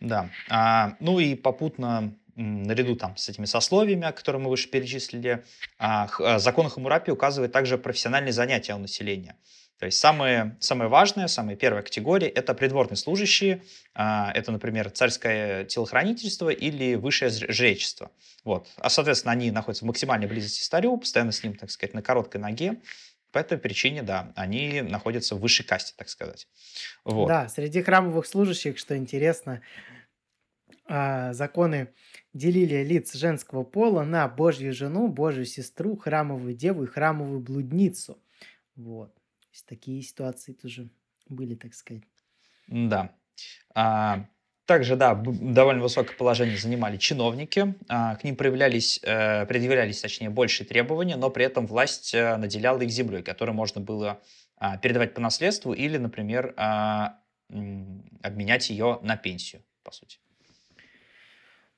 Да. 0.00 0.30
А, 0.48 0.96
ну 1.00 1.18
и 1.18 1.34
попутно 1.34 2.14
наряду 2.36 2.96
там 2.96 3.16
с 3.16 3.28
этими 3.28 3.44
сословиями, 3.44 4.10
которые 4.12 4.42
мы 4.42 4.50
выше 4.50 4.68
перечислили, 4.68 5.44
а, 5.78 6.08
а, 6.18 6.38
закон 6.38 6.68
Хамурапи 6.68 7.10
указывает 7.10 7.52
также 7.52 7.78
профессиональные 7.78 8.32
занятия 8.32 8.74
у 8.74 8.78
населения. 8.78 9.36
То 9.78 9.86
есть 9.86 9.98
самые, 9.98 10.58
самое 10.60 10.90
важное, 10.90 11.26
самая 11.26 11.56
первая 11.56 11.82
категория– 11.82 12.28
это 12.28 12.52
придворные 12.52 12.98
служащие. 12.98 13.62
А, 13.94 14.30
это, 14.34 14.52
например, 14.52 14.90
царское 14.90 15.64
телохранительство 15.64 16.50
или 16.50 16.96
высшее 16.96 17.30
жречество. 17.30 18.10
Вот. 18.44 18.68
А, 18.76 18.90
соответственно, 18.90 19.32
они 19.32 19.50
находятся 19.50 19.84
в 19.84 19.88
максимальной 19.88 20.26
близости 20.26 20.60
к 20.60 20.68
царю, 20.70 20.98
постоянно 20.98 21.32
с 21.32 21.42
ним, 21.42 21.54
так 21.54 21.70
сказать, 21.70 21.94
на 21.94 22.02
короткой 22.02 22.42
ноге. 22.42 22.76
По 23.32 23.38
этой 23.38 23.58
причине, 23.58 24.02
да, 24.02 24.32
они 24.36 24.82
находятся 24.82 25.36
в 25.36 25.40
высшей 25.40 25.64
касте, 25.64 25.94
так 25.96 26.08
сказать. 26.08 26.48
Вот. 27.04 27.28
Да, 27.28 27.48
среди 27.48 27.82
храмовых 27.82 28.26
служащих, 28.26 28.78
что 28.78 28.96
интересно, 28.96 29.62
а, 30.86 31.32
законы 31.32 31.94
делили 32.32 32.82
лиц 32.82 33.14
женского 33.14 33.62
пола 33.62 34.02
на 34.02 34.26
Божью 34.28 34.72
жену, 34.72 35.06
Божью 35.06 35.44
сестру, 35.44 35.96
храмовую 35.96 36.54
деву 36.54 36.84
и 36.84 36.88
храмовую 36.88 37.40
блудницу. 37.40 38.20
Вот. 38.74 39.14
То 39.14 39.48
есть 39.52 39.66
такие 39.66 40.02
ситуации 40.02 40.52
тоже 40.52 40.90
были, 41.28 41.54
так 41.54 41.74
сказать. 41.74 42.02
Да. 42.66 43.14
А, 43.74 44.26
также, 44.70 44.94
да, 44.94 45.16
довольно 45.16 45.82
высокое 45.82 46.16
положение 46.16 46.56
занимали 46.56 46.96
чиновники. 46.96 47.74
А, 47.88 48.14
к 48.14 48.22
ним 48.22 48.36
проявлялись, 48.36 49.00
э, 49.02 49.44
предъявлялись, 49.46 50.00
точнее, 50.00 50.30
большие 50.30 50.64
требования, 50.64 51.16
но 51.16 51.28
при 51.28 51.44
этом 51.44 51.66
власть 51.66 52.14
э, 52.14 52.36
наделяла 52.36 52.80
их 52.80 52.90
землей, 52.90 53.24
которую 53.24 53.56
можно 53.56 53.80
было 53.80 54.22
а, 54.58 54.78
передавать 54.78 55.12
по 55.12 55.20
наследству 55.20 55.72
или, 55.72 55.96
например, 55.96 56.54
а, 56.56 57.18
обменять 58.22 58.70
ее 58.70 59.00
на 59.02 59.16
пенсию, 59.16 59.64
по 59.82 59.90
сути. 59.90 60.18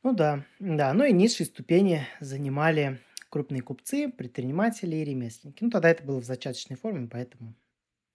Ну 0.02 0.12
да, 0.12 0.44
да. 0.58 0.92
Ну 0.92 1.04
и 1.04 1.14
низшие 1.14 1.46
ступени 1.46 2.06
занимали 2.20 3.00
крупные 3.30 3.62
купцы, 3.62 4.10
предприниматели 4.10 4.96
и 4.96 5.04
ремесленники. 5.04 5.64
Ну 5.64 5.70
тогда 5.70 5.88
это 5.88 6.04
было 6.04 6.20
в 6.20 6.26
зачаточной 6.26 6.76
форме, 6.76 7.08
поэтому 7.10 7.54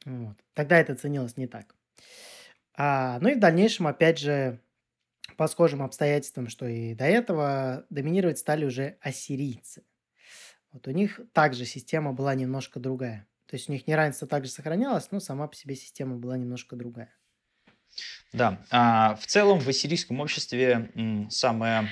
вот. 0.05 0.37
Тогда 0.53 0.77
это 0.77 0.93
ценилось 0.93 1.35
не 1.35 1.47
так. 1.47 1.73
А, 2.75 3.17
ну 3.21 3.29
и 3.29 3.33
в 3.33 3.39
дальнейшем, 3.39 3.87
опять 3.87 4.19
же, 4.19 4.59
по 5.37 5.47
схожим 5.47 5.83
обстоятельствам, 5.83 6.49
что 6.49 6.67
и 6.67 6.95
до 6.95 7.05
этого, 7.05 7.85
доминировать 7.89 8.39
стали 8.39 8.65
уже 8.65 8.97
ассирийцы. 9.01 9.83
Вот 10.71 10.87
у 10.87 10.91
них 10.91 11.21
также 11.31 11.65
система 11.65 12.11
была 12.11 12.35
немножко 12.35 12.79
другая. 12.79 13.27
То 13.45 13.55
есть 13.55 13.69
у 13.69 13.71
них 13.71 13.87
неравенство 13.87 14.27
также 14.27 14.51
сохранялось, 14.51 15.09
но 15.11 15.19
сама 15.19 15.47
по 15.47 15.55
себе 15.55 15.75
система 15.75 16.17
была 16.17 16.37
немножко 16.37 16.75
другая. 16.75 17.13
Да, 18.33 18.59
а, 18.69 19.15
в 19.15 19.25
целом 19.25 19.59
в 19.59 19.67
ассирийском 19.69 20.19
обществе 20.19 20.91
самые, 21.29 21.89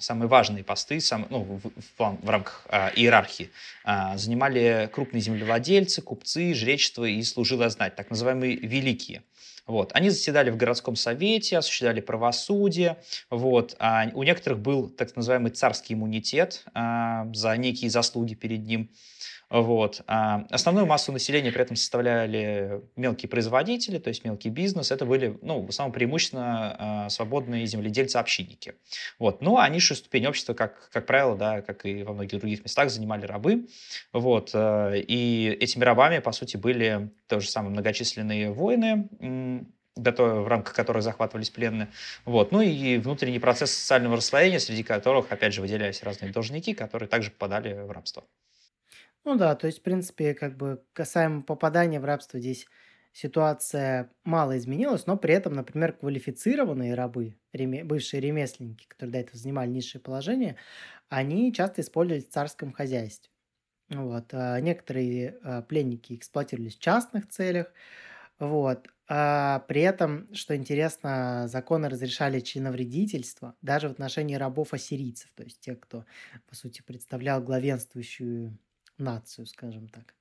самые 0.00 0.28
важные 0.28 0.64
посты 0.64 1.00
сам, 1.00 1.26
ну, 1.28 1.42
в, 1.42 1.60
в, 1.60 2.18
в 2.22 2.30
рамках 2.30 2.66
а, 2.70 2.90
иерархии 2.96 3.50
а, 3.84 4.16
занимали 4.16 4.88
крупные 4.92 5.20
землевладельцы, 5.20 6.00
купцы, 6.00 6.54
жречество 6.54 7.04
и 7.04 7.22
служилая 7.22 7.68
знать, 7.68 7.94
так 7.94 8.08
называемые 8.10 8.56
великие. 8.56 9.22
Вот. 9.66 9.90
Они 9.94 10.10
заседали 10.10 10.50
в 10.50 10.56
городском 10.56 10.96
совете, 10.96 11.58
осуществляли 11.58 12.00
правосудие. 12.00 12.98
Вот. 13.30 13.76
А 13.78 14.06
у 14.14 14.22
некоторых 14.22 14.60
был 14.60 14.88
так 14.88 15.14
называемый 15.16 15.50
царский 15.50 15.94
иммунитет 15.94 16.64
а, 16.74 17.26
за 17.34 17.56
некие 17.56 17.90
заслуги 17.90 18.34
перед 18.34 18.64
ним. 18.64 18.90
Вот. 19.48 20.02
А 20.08 20.44
основную 20.50 20.86
массу 20.86 21.12
населения 21.12 21.52
при 21.52 21.62
этом 21.62 21.76
составляли 21.76 22.82
мелкие 22.96 23.28
производители, 23.28 23.98
то 23.98 24.08
есть 24.08 24.24
мелкий 24.24 24.48
бизнес. 24.48 24.90
Это 24.90 25.04
были, 25.04 25.38
ну, 25.40 25.60
в 25.60 25.68
основном 25.68 25.92
преимущественно 25.92 27.06
э, 27.06 27.10
свободные 27.10 27.64
земледельцы-общинники. 27.66 28.74
Вот. 29.20 29.42
Ну, 29.42 29.58
а 29.58 29.68
низшую 29.68 29.98
ступень 29.98 30.26
общества, 30.26 30.54
как, 30.54 30.90
как 30.90 31.06
правило, 31.06 31.36
да, 31.36 31.62
как 31.62 31.86
и 31.86 32.02
во 32.02 32.12
многих 32.12 32.40
других 32.40 32.64
местах, 32.64 32.90
занимали 32.90 33.24
рабы. 33.24 33.68
Вот. 34.12 34.50
Э, 34.52 34.98
и 34.98 35.56
этими 35.60 35.84
рабами, 35.84 36.18
по 36.18 36.32
сути, 36.32 36.56
были 36.56 37.10
тоже 37.28 37.48
самые 37.48 37.70
многочисленные 37.70 38.50
воины, 39.96 40.40
в 40.42 40.48
рамках 40.48 40.74
которых 40.74 41.02
захватывались 41.02 41.50
пленные. 41.50 41.88
Вот. 42.24 42.52
Ну 42.52 42.60
и 42.60 42.98
внутренний 42.98 43.38
процесс 43.38 43.72
социального 43.72 44.16
расслоения, 44.16 44.58
среди 44.60 44.82
которых, 44.82 45.32
опять 45.32 45.54
же, 45.54 45.60
выделялись 45.60 46.02
разные 46.02 46.32
должники, 46.32 46.74
которые 46.74 47.08
также 47.08 47.30
попадали 47.30 47.72
в 47.74 47.90
рабство. 47.90 48.24
Ну 49.24 49.36
да, 49.36 49.54
то 49.56 49.66
есть, 49.66 49.80
в 49.80 49.82
принципе, 49.82 50.34
как 50.34 50.56
бы 50.56 50.84
касаемо 50.92 51.42
попадания 51.42 52.00
в 52.00 52.04
рабство 52.04 52.38
здесь 52.40 52.66
ситуация 53.12 54.12
мало 54.24 54.56
изменилась, 54.58 55.06
но 55.06 55.16
при 55.16 55.34
этом, 55.34 55.54
например, 55.54 55.94
квалифицированные 55.94 56.94
рабы, 56.94 57.36
реме- 57.54 57.82
бывшие 57.84 58.20
ремесленники, 58.20 58.86
которые 58.86 59.12
до 59.12 59.18
этого 59.20 59.38
занимали 59.38 59.70
низшее 59.70 60.02
положение, 60.02 60.56
они 61.08 61.52
часто 61.52 61.80
использовались 61.82 62.26
в 62.28 62.32
царском 62.32 62.72
хозяйстве. 62.72 63.30
Вот. 63.90 64.34
А 64.34 64.60
некоторые 64.60 65.38
а, 65.42 65.62
пленники 65.62 66.14
эксплуатировались 66.14 66.76
в 66.76 66.80
частных 66.80 67.28
целях. 67.28 67.72
Вот. 68.38 68.88
А 69.08 69.60
при 69.68 69.82
этом, 69.82 70.32
что 70.34 70.56
интересно, 70.56 71.46
законы 71.46 71.88
разрешали 71.88 72.40
членовредительство 72.40 73.54
даже 73.62 73.88
в 73.88 73.92
отношении 73.92 74.34
рабов-ассирийцев, 74.34 75.30
то 75.36 75.44
есть 75.44 75.60
тех, 75.60 75.78
кто, 75.78 76.04
по 76.48 76.56
сути, 76.56 76.82
представлял 76.82 77.40
главенствующую 77.40 78.58
нацию, 78.98 79.46
скажем 79.46 79.88
так. 79.88 80.14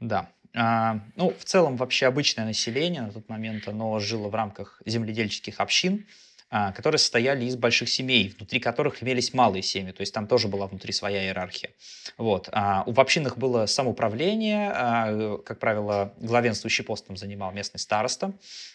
Да. 0.00 0.30
А, 0.54 1.00
ну, 1.16 1.30
в 1.30 1.44
целом, 1.44 1.76
вообще 1.76 2.06
обычное 2.06 2.44
население 2.44 3.02
на 3.02 3.12
тот 3.12 3.28
момент, 3.28 3.68
оно 3.68 3.98
жило 3.98 4.28
в 4.28 4.34
рамках 4.34 4.80
земледельческих 4.86 5.60
общин, 5.60 6.06
которые 6.50 6.98
состояли 6.98 7.44
из 7.46 7.56
больших 7.56 7.88
семей, 7.88 8.32
внутри 8.36 8.60
которых 8.60 9.02
имелись 9.02 9.34
малые 9.34 9.62
семьи, 9.62 9.92
то 9.92 10.02
есть 10.02 10.14
там 10.14 10.26
тоже 10.26 10.48
была 10.48 10.66
внутри 10.66 10.92
своя 10.92 11.24
иерархия. 11.24 11.70
Вот. 12.16 12.48
А, 12.52 12.84
в 12.86 13.00
общинах 13.00 13.36
было 13.38 13.66
самоуправление, 13.66 14.70
а, 14.72 15.38
как 15.38 15.58
правило, 15.58 16.14
главенствующий 16.18 16.84
пост 16.84 17.06
там 17.06 17.16
занимал 17.16 17.52
местный 17.52 17.78
староста, 17.78 18.32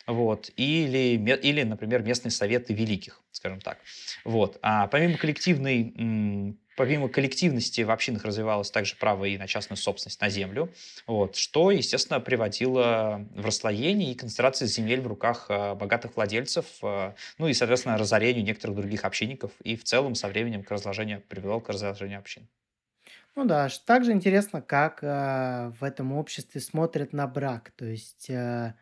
вот, 0.07 0.51
или, 0.55 1.15
или, 1.41 1.63
например, 1.63 2.03
местные 2.03 2.31
советы 2.31 2.73
великих, 2.73 3.21
скажем 3.31 3.61
так. 3.61 3.77
Вот. 4.25 4.57
А 4.61 4.87
помимо 4.87 5.17
коллективной 5.17 6.57
Помимо 6.79 7.09
коллективности 7.09 7.81
в 7.81 7.91
общинах 7.91 8.23
развивалось 8.23 8.71
также 8.71 8.95
право 8.95 9.25
и 9.25 9.37
на 9.37 9.47
частную 9.47 9.75
собственность 9.75 10.21
на 10.21 10.29
землю, 10.29 10.69
вот, 11.07 11.35
что, 11.35 11.71
естественно, 11.71 12.21
приводило 12.21 13.27
в 13.35 13.45
расслоение 13.45 14.13
и 14.13 14.15
концентрации 14.15 14.65
земель 14.65 15.01
в 15.01 15.07
руках 15.07 15.47
э, 15.49 15.75
богатых 15.75 16.15
владельцев, 16.15 16.65
э, 16.81 17.15
ну 17.37 17.47
и, 17.49 17.53
соответственно, 17.53 17.97
разорению 17.97 18.45
некоторых 18.45 18.77
других 18.77 19.03
общинников, 19.03 19.51
и 19.61 19.75
в 19.75 19.83
целом 19.83 20.15
со 20.15 20.29
временем 20.29 20.63
к 20.63 20.71
разложению, 20.71 21.21
привело 21.27 21.59
к 21.59 21.67
разложению 21.67 22.19
общин. 22.19 22.47
Ну 23.35 23.43
да, 23.43 23.67
также 23.85 24.13
интересно, 24.13 24.61
как 24.61 24.99
э, 25.03 25.73
в 25.81 25.83
этом 25.83 26.13
обществе 26.13 26.61
смотрят 26.61 27.11
на 27.11 27.27
брак. 27.27 27.73
То 27.75 27.83
есть 27.83 28.29
э, 28.29 28.73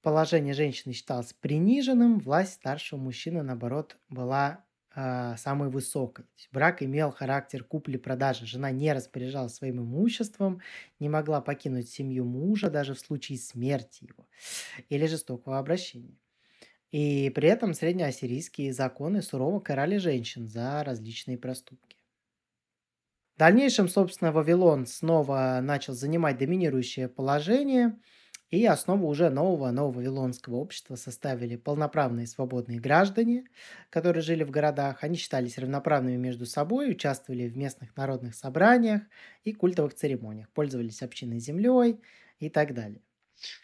положение 0.00 0.54
женщины 0.54 0.94
считалось 0.94 1.34
приниженным, 1.34 2.20
власть 2.20 2.54
старшего 2.54 2.98
мужчины, 2.98 3.42
наоборот, 3.42 3.98
была 4.08 4.64
самой 4.94 5.70
высокой. 5.70 6.26
брак 6.52 6.82
имел 6.82 7.10
характер 7.10 7.64
купли-продажи. 7.64 8.46
Жена 8.46 8.70
не 8.70 8.92
распоряжалась 8.92 9.54
своим 9.54 9.80
имуществом, 9.80 10.60
не 11.00 11.08
могла 11.08 11.40
покинуть 11.40 11.88
семью 11.88 12.24
мужа 12.24 12.70
даже 12.70 12.94
в 12.94 13.00
случае 13.00 13.38
смерти 13.38 14.04
его 14.04 14.26
или 14.88 15.06
жестокого 15.06 15.58
обращения. 15.58 16.18
И 16.90 17.30
при 17.34 17.48
этом 17.48 17.74
среднеассирийские 17.74 18.72
законы 18.72 19.22
сурово 19.22 19.60
карали 19.60 19.96
женщин 19.96 20.46
за 20.48 20.84
различные 20.84 21.38
проступки. 21.38 21.96
В 23.34 23.38
дальнейшем, 23.38 23.88
собственно, 23.88 24.30
Вавилон 24.30 24.86
снова 24.86 25.60
начал 25.62 25.94
занимать 25.94 26.38
доминирующее 26.38 27.08
положение– 27.08 27.98
и 28.52 28.64
основу 28.66 29.08
уже 29.08 29.30
нового 29.30 29.70
нововавилонского 29.72 30.56
общества 30.56 30.94
составили 30.96 31.56
полноправные 31.56 32.26
свободные 32.28 32.78
граждане, 32.80 33.46
которые 33.90 34.22
жили 34.22 34.44
в 34.44 34.50
городах. 34.52 35.02
Они 35.02 35.16
считались 35.16 35.58
равноправными 35.58 36.16
между 36.16 36.46
собой, 36.46 36.92
участвовали 36.92 37.48
в 37.48 37.56
местных 37.56 37.96
народных 37.96 38.36
собраниях 38.36 39.02
и 39.42 39.52
культовых 39.52 39.94
церемониях, 39.94 40.50
пользовались 40.52 41.02
общинной 41.02 41.40
землей 41.40 42.00
и 42.38 42.50
так 42.50 42.74
далее. 42.74 43.02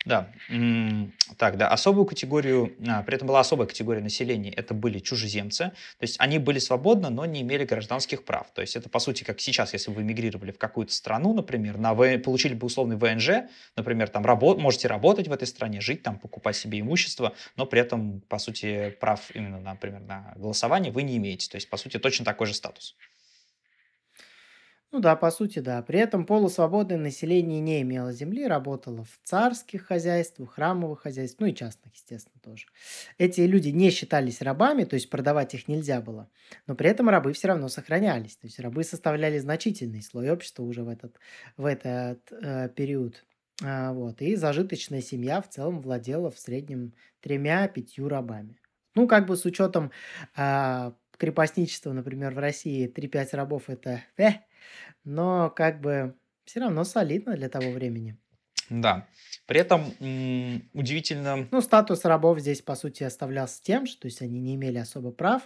Да, 0.04 0.30
так, 1.36 1.56
да, 1.56 1.68
особую 1.68 2.06
категорию, 2.06 2.74
а, 2.86 3.02
при 3.02 3.16
этом 3.16 3.28
была 3.28 3.40
особая 3.40 3.66
категория 3.66 4.00
населения, 4.00 4.50
это 4.50 4.74
были 4.74 4.98
чужеземцы, 4.98 5.72
то 5.98 6.02
есть 6.02 6.16
они 6.18 6.38
были 6.38 6.58
свободны, 6.58 7.10
но 7.10 7.26
не 7.26 7.42
имели 7.42 7.64
гражданских 7.64 8.24
прав. 8.24 8.50
То 8.54 8.60
есть 8.60 8.76
это, 8.76 8.88
по 8.88 8.98
сути, 8.98 9.24
как 9.24 9.40
сейчас, 9.40 9.72
если 9.72 9.90
вы 9.90 10.02
эмигрировали 10.02 10.52
в 10.52 10.58
какую-то 10.58 10.92
страну, 10.92 11.34
например, 11.34 11.78
на 11.78 11.94
В... 11.94 12.18
получили 12.18 12.54
бы 12.54 12.66
условный 12.66 12.96
ВНЖ, 12.96 13.48
например, 13.76 14.08
там 14.08 14.24
работ... 14.24 14.58
можете 14.58 14.88
работать 14.88 15.28
в 15.28 15.32
этой 15.32 15.46
стране, 15.46 15.80
жить 15.80 16.02
там, 16.02 16.18
покупать 16.18 16.56
себе 16.56 16.80
имущество, 16.80 17.34
но 17.56 17.66
при 17.66 17.80
этом, 17.80 18.20
по 18.22 18.38
сути, 18.38 18.96
прав 19.00 19.30
именно, 19.34 19.60
например, 19.60 20.00
на 20.00 20.32
голосование 20.36 20.92
вы 20.92 21.02
не 21.02 21.16
имеете. 21.16 21.48
То 21.50 21.56
есть, 21.56 21.68
по 21.68 21.76
сути, 21.76 21.98
точно 21.98 22.24
такой 22.24 22.46
же 22.46 22.54
статус. 22.54 22.96
Ну 24.92 25.00
да, 25.00 25.16
по 25.16 25.30
сути, 25.30 25.58
да. 25.58 25.82
При 25.82 25.98
этом 25.98 26.24
полусвободное 26.24 26.96
население 26.96 27.60
не 27.60 27.82
имело 27.82 28.10
земли, 28.10 28.46
работало 28.46 29.04
в 29.04 29.20
царских 29.22 29.82
хозяйствах, 29.84 30.54
храмовых 30.54 31.00
хозяйствах, 31.00 31.40
ну 31.40 31.46
и 31.52 31.54
частных, 31.54 31.92
естественно, 31.94 32.40
тоже. 32.42 32.66
Эти 33.18 33.42
люди 33.42 33.68
не 33.68 33.90
считались 33.90 34.40
рабами, 34.40 34.84
то 34.84 34.94
есть 34.94 35.10
продавать 35.10 35.52
их 35.54 35.68
нельзя 35.68 36.00
было, 36.00 36.30
но 36.66 36.74
при 36.74 36.88
этом 36.88 37.10
рабы 37.10 37.34
все 37.34 37.48
равно 37.48 37.68
сохранялись. 37.68 38.36
То 38.36 38.46
есть 38.46 38.58
рабы 38.60 38.82
составляли 38.82 39.38
значительный 39.38 40.02
слой 40.02 40.30
общества 40.30 40.62
уже 40.62 40.82
в 40.84 40.88
этот, 40.88 41.18
в 41.58 41.66
этот 41.66 42.20
э, 42.32 42.70
период. 42.70 43.26
А, 43.62 43.92
вот. 43.92 44.22
И 44.22 44.36
зажиточная 44.36 45.02
семья 45.02 45.42
в 45.42 45.48
целом 45.50 45.82
владела 45.82 46.30
в 46.30 46.38
среднем 46.38 46.94
тремя-пятью 47.20 48.08
рабами. 48.08 48.58
Ну, 48.94 49.06
как 49.06 49.26
бы 49.26 49.36
с 49.36 49.44
учетом 49.44 49.90
э, 50.34 50.92
крепостничества, 51.18 51.92
например, 51.92 52.32
в 52.34 52.38
России 52.38 52.88
3-5 52.88 53.34
рабов 53.36 53.64
это 53.68 54.02
э, 54.16 54.28
но 55.04 55.50
как 55.50 55.80
бы 55.80 56.14
все 56.44 56.60
равно 56.60 56.84
солидно 56.84 57.36
для 57.36 57.48
того 57.48 57.70
времени. 57.70 58.16
Да. 58.70 59.06
При 59.46 59.60
этом 59.60 59.94
м, 60.00 60.68
удивительно... 60.74 61.48
Ну, 61.50 61.60
статус 61.60 62.04
рабов 62.04 62.40
здесь, 62.40 62.60
по 62.62 62.74
сути, 62.74 63.02
оставлялся 63.02 63.62
тем, 63.62 63.86
что 63.86 64.02
то 64.02 64.06
есть 64.08 64.20
они 64.22 64.40
не 64.40 64.56
имели 64.56 64.78
особо 64.78 65.10
прав, 65.10 65.42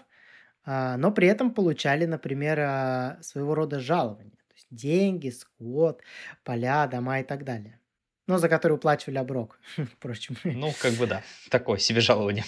а, 0.65 0.97
но 0.97 1.13
при 1.13 1.29
этом 1.29 1.53
получали, 1.53 2.05
например, 2.07 2.61
а, 2.61 3.19
своего 3.21 3.55
рода 3.55 3.81
жалования. 3.81 4.39
То 4.49 4.55
есть 4.55 4.67
деньги, 4.71 5.31
скот, 5.31 6.03
поля, 6.45 6.87
дома 6.87 7.21
и 7.21 7.25
так 7.25 7.45
далее 7.45 7.79
но 8.27 8.39
за 8.39 8.49
который 8.49 8.75
уплачивали 8.75 9.19
оброк, 9.19 9.59
впрочем. 9.77 10.37
Ну, 10.45 10.73
как 10.81 10.93
бы 10.95 11.07
да, 11.07 11.23
такое 11.51 11.79
себе 11.79 12.01
жалование. 12.01 12.45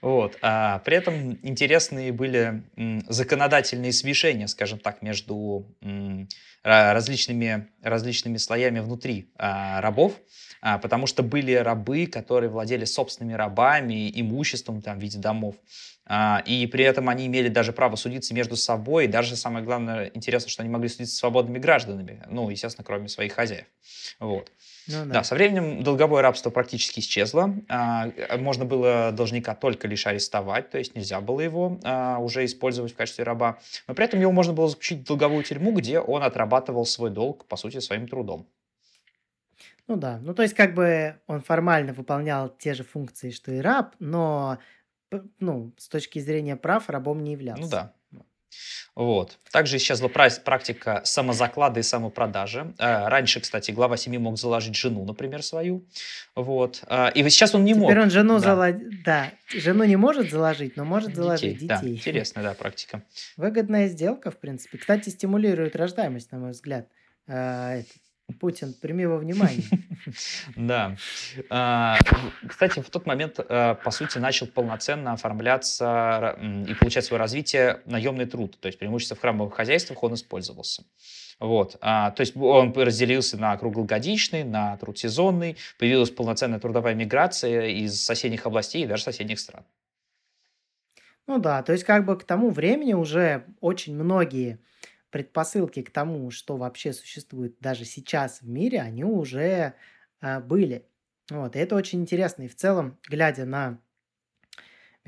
Вот. 0.00 0.36
А 0.42 0.80
при 0.80 0.96
этом 0.96 1.38
интересные 1.42 2.12
были 2.12 2.62
законодательные 3.08 3.92
смешения, 3.92 4.46
скажем 4.46 4.78
так, 4.78 5.02
между 5.02 5.66
различными, 6.62 7.68
различными 7.82 8.36
слоями 8.36 8.80
внутри 8.80 9.30
а, 9.36 9.80
рабов, 9.80 10.14
потому 10.60 11.06
что 11.06 11.22
были 11.22 11.52
рабы, 11.54 12.06
которые 12.06 12.50
владели 12.50 12.84
собственными 12.84 13.34
рабами, 13.34 14.10
имуществом 14.14 14.82
там, 14.82 14.98
в 14.98 15.02
виде 15.02 15.18
домов, 15.18 15.56
а, 16.10 16.42
и 16.46 16.66
при 16.66 16.84
этом 16.84 17.08
они 17.10 17.26
имели 17.26 17.48
даже 17.48 17.72
право 17.72 17.96
судиться 17.96 18.32
между 18.32 18.56
собой, 18.56 19.04
и 19.04 19.08
даже 19.08 19.36
самое 19.36 19.64
главное, 19.64 20.10
интересно, 20.14 20.48
что 20.48 20.62
они 20.62 20.70
могли 20.70 20.88
судиться 20.88 21.14
с 21.14 21.18
свободными 21.18 21.58
гражданами, 21.58 22.22
ну, 22.30 22.48
естественно, 22.48 22.84
кроме 22.84 23.08
своих 23.08 23.34
хозяев. 23.34 23.66
Вот. 24.18 24.50
Ну, 24.86 25.04
да. 25.04 25.04
да, 25.04 25.22
со 25.22 25.34
временем 25.34 25.82
долговое 25.82 26.22
рабство 26.22 26.48
практически 26.48 27.00
исчезло. 27.00 27.54
А, 27.68 28.10
можно 28.38 28.64
было 28.64 29.12
должника 29.12 29.54
только 29.54 29.86
лишь 29.86 30.06
арестовать, 30.06 30.70
то 30.70 30.78
есть 30.78 30.94
нельзя 30.94 31.20
было 31.20 31.42
его 31.42 31.78
а, 31.84 32.18
уже 32.18 32.46
использовать 32.46 32.92
в 32.92 32.96
качестве 32.96 33.24
раба. 33.24 33.58
Но 33.86 33.94
при 33.94 34.06
этом 34.06 34.18
его 34.18 34.32
можно 34.32 34.54
было 34.54 34.68
заключить 34.68 35.00
в 35.00 35.04
долговую 35.04 35.44
тюрьму, 35.44 35.72
где 35.72 36.00
он 36.00 36.22
отрабатывал 36.22 36.86
свой 36.86 37.10
долг, 37.10 37.44
по 37.44 37.56
сути, 37.56 37.80
своим 37.80 38.08
трудом. 38.08 38.46
Ну 39.88 39.96
да, 39.96 40.20
ну 40.22 40.34
то 40.34 40.42
есть 40.42 40.54
как 40.54 40.74
бы 40.74 41.16
он 41.26 41.40
формально 41.40 41.92
выполнял 41.92 42.48
те 42.48 42.74
же 42.74 42.84
функции, 42.84 43.30
что 43.30 43.50
и 43.50 43.58
раб, 43.58 43.94
но 43.98 44.58
ну, 45.40 45.72
с 45.78 45.88
точки 45.88 46.18
зрения 46.18 46.56
прав 46.56 46.90
рабом 46.90 47.24
не 47.24 47.32
являлся. 47.32 47.62
Ну 47.62 47.68
да. 47.70 47.94
Вот. 48.94 49.38
Также 49.52 49.76
исчезла 49.76 50.08
практика 50.08 51.02
самозаклада 51.04 51.80
и 51.80 51.82
самопродажи. 51.82 52.74
Э, 52.78 53.06
раньше, 53.08 53.40
кстати, 53.40 53.70
глава 53.70 53.96
семьи 53.96 54.18
мог 54.18 54.38
заложить 54.38 54.74
жену, 54.74 55.04
например, 55.04 55.42
свою. 55.42 55.84
Вот. 56.34 56.82
Э, 56.88 57.12
и 57.14 57.28
сейчас 57.28 57.54
он 57.54 57.64
не 57.64 57.72
Теперь 57.72 57.80
мог. 57.80 57.90
Теперь 57.90 58.02
он 58.02 58.10
жену 58.10 58.34
да. 58.34 58.40
Залож... 58.40 58.74
да, 59.04 59.30
жену 59.54 59.84
не 59.84 59.96
может 59.96 60.30
заложить, 60.30 60.76
но 60.76 60.84
может 60.84 61.10
детей, 61.10 61.22
заложить 61.22 61.58
детей. 61.58 61.68
Да, 61.68 61.80
интересная, 61.84 62.42
да, 62.42 62.54
практика. 62.54 63.02
Выгодная 63.36 63.88
сделка, 63.88 64.30
в 64.30 64.38
принципе. 64.38 64.78
Кстати, 64.78 65.10
стимулирует 65.10 65.76
рождаемость, 65.76 66.32
на 66.32 66.38
мой 66.38 66.50
взгляд. 66.50 66.88
Э, 67.28 67.82
Путин, 68.40 68.74
прими 68.74 69.06
во 69.06 69.16
внимание. 69.16 69.64
Да. 70.56 70.96
А, 71.50 71.98
кстати, 72.46 72.80
в 72.80 72.88
тот 72.88 73.04
момент, 73.04 73.40
э, 73.40 73.74
по 73.82 73.90
сути, 73.90 74.18
начал 74.18 74.46
полноценно 74.46 75.12
оформляться 75.12 76.38
и 76.66 76.72
получать 76.74 77.04
свое 77.04 77.18
развитие 77.18 77.80
наемный 77.84 78.26
труд. 78.26 78.58
То 78.60 78.66
есть 78.68 78.78
преимущество 78.78 79.16
в 79.16 79.20
храмовых 79.20 79.54
хозяйствах 79.54 80.02
он 80.02 80.14
использовался. 80.14 80.84
Вот. 81.40 81.76
А, 81.80 82.10
то 82.12 82.20
есть 82.20 82.36
он 82.36 82.72
разделился 82.72 83.36
на 83.36 83.56
круглогодичный, 83.56 84.44
на 84.44 84.76
труд 84.76 84.98
сезонный. 84.98 85.56
Появилась 85.78 86.10
полноценная 86.10 86.58
трудовая 86.58 86.94
миграция 86.94 87.66
из 87.66 88.02
соседних 88.02 88.46
областей 88.46 88.84
и 88.84 88.86
даже 88.86 89.02
соседних 89.02 89.38
стран. 89.40 89.64
Ну 91.26 91.38
да, 91.38 91.62
то 91.62 91.72
есть 91.72 91.84
как 91.84 92.06
бы 92.06 92.16
к 92.16 92.24
тому 92.24 92.48
времени 92.50 92.94
уже 92.94 93.44
очень 93.60 93.94
многие 93.94 94.58
предпосылки 95.10 95.82
к 95.82 95.90
тому, 95.90 96.30
что 96.30 96.56
вообще 96.56 96.92
существует 96.92 97.56
даже 97.60 97.84
сейчас 97.84 98.42
в 98.42 98.48
мире, 98.48 98.80
они 98.80 99.04
уже 99.04 99.74
э, 100.20 100.40
были. 100.40 100.86
Вот, 101.30 101.56
и 101.56 101.58
это 101.58 101.76
очень 101.76 102.00
интересно. 102.00 102.42
И 102.42 102.48
в 102.48 102.54
целом, 102.54 102.98
глядя 103.08 103.44
на 103.44 103.80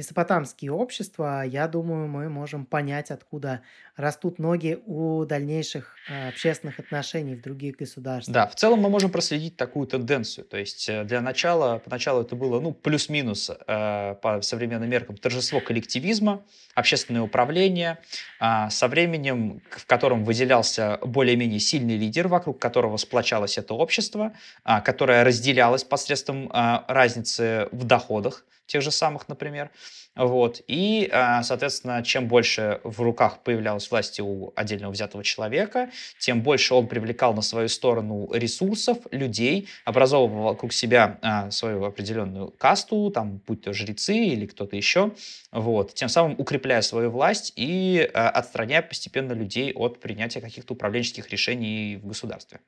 месопотамские 0.00 0.72
общества, 0.72 1.44
я 1.44 1.68
думаю, 1.68 2.08
мы 2.08 2.30
можем 2.30 2.64
понять, 2.64 3.10
откуда 3.10 3.60
растут 3.96 4.38
ноги 4.38 4.78
у 4.86 5.26
дальнейших 5.26 5.94
э, 6.08 6.28
общественных 6.28 6.78
отношений 6.78 7.34
в 7.34 7.42
других 7.42 7.76
государствах. 7.76 8.32
Да, 8.32 8.46
в 8.46 8.54
целом 8.54 8.80
мы 8.80 8.88
можем 8.88 9.10
проследить 9.10 9.56
такую 9.56 9.86
тенденцию. 9.86 10.46
То 10.46 10.56
есть 10.56 10.88
э, 10.88 11.04
для 11.04 11.20
начала, 11.20 11.78
поначалу 11.78 12.22
это 12.22 12.34
было 12.34 12.60
ну, 12.60 12.72
плюс-минус 12.72 13.50
э, 13.50 14.14
по 14.22 14.40
современным 14.40 14.88
меркам 14.88 15.18
торжество 15.18 15.60
коллективизма, 15.60 16.42
общественное 16.74 17.20
управление, 17.20 17.98
э, 18.40 18.70
со 18.70 18.88
временем, 18.88 19.60
в 19.70 19.84
котором 19.84 20.24
выделялся 20.24 20.98
более-менее 21.02 21.60
сильный 21.60 21.98
лидер, 21.98 22.28
вокруг 22.28 22.58
которого 22.58 22.96
сплочалось 22.96 23.58
это 23.58 23.74
общество, 23.74 24.32
э, 24.64 24.80
которое 24.80 25.24
разделялось 25.24 25.84
посредством 25.84 26.50
э, 26.50 26.84
разницы 26.88 27.68
в 27.70 27.84
доходах 27.84 28.46
тех 28.70 28.82
же 28.82 28.90
самых, 28.90 29.28
например. 29.28 29.70
Вот. 30.14 30.62
И, 30.66 31.08
а, 31.12 31.42
соответственно, 31.42 32.02
чем 32.02 32.28
больше 32.28 32.80
в 32.84 33.00
руках 33.00 33.42
появлялась 33.42 33.90
власти 33.90 34.20
у 34.20 34.52
отдельного 34.54 34.92
взятого 34.92 35.24
человека, 35.24 35.90
тем 36.18 36.42
больше 36.42 36.74
он 36.74 36.86
привлекал 36.86 37.34
на 37.34 37.42
свою 37.42 37.68
сторону 37.68 38.30
ресурсов, 38.32 38.98
людей, 39.10 39.68
образовывал 39.84 40.44
вокруг 40.44 40.72
себя 40.72 41.18
а, 41.22 41.50
свою 41.50 41.84
определенную 41.84 42.50
касту, 42.52 43.10
там, 43.10 43.40
будь 43.46 43.62
то 43.62 43.72
жрецы 43.72 44.16
или 44.16 44.46
кто-то 44.46 44.76
еще, 44.76 45.12
вот. 45.50 45.94
тем 45.94 46.08
самым 46.08 46.36
укрепляя 46.38 46.82
свою 46.82 47.10
власть 47.10 47.52
и 47.56 48.08
а, 48.14 48.30
отстраняя 48.30 48.82
постепенно 48.82 49.32
людей 49.32 49.72
от 49.74 50.00
принятия 50.00 50.40
каких-то 50.40 50.74
управленческих 50.74 51.28
решений 51.30 51.96
в 51.96 52.06
государстве. 52.06 52.60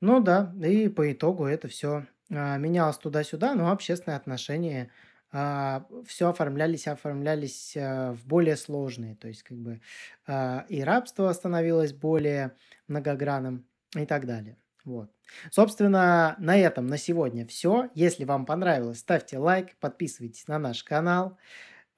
Ну 0.00 0.20
да, 0.20 0.52
и 0.62 0.88
по 0.88 1.10
итогу 1.10 1.46
это 1.46 1.68
все 1.68 2.04
а, 2.30 2.56
менялось 2.56 2.98
туда-сюда, 2.98 3.54
но 3.54 3.70
общественные 3.70 4.16
отношения 4.16 4.90
а, 5.32 5.86
все 6.06 6.30
оформлялись, 6.30 6.86
оформлялись 6.86 7.76
а, 7.76 8.12
в 8.12 8.24
более 8.26 8.56
сложные. 8.56 9.16
То 9.16 9.28
есть, 9.28 9.42
как 9.42 9.58
бы 9.58 9.80
и 10.68 10.82
рабство 10.82 11.32
становилось 11.32 11.92
более 11.92 12.56
многогранным 12.88 13.66
и 13.94 14.06
так 14.06 14.26
далее. 14.26 14.56
Вот. 14.84 15.10
Собственно, 15.50 16.36
на 16.38 16.56
этом 16.58 16.86
на 16.86 16.98
сегодня 16.98 17.46
все. 17.46 17.90
Если 17.94 18.24
вам 18.24 18.44
понравилось, 18.44 18.98
ставьте 18.98 19.38
лайк, 19.38 19.76
подписывайтесь 19.80 20.46
на 20.46 20.58
наш 20.58 20.84
канал. 20.84 21.38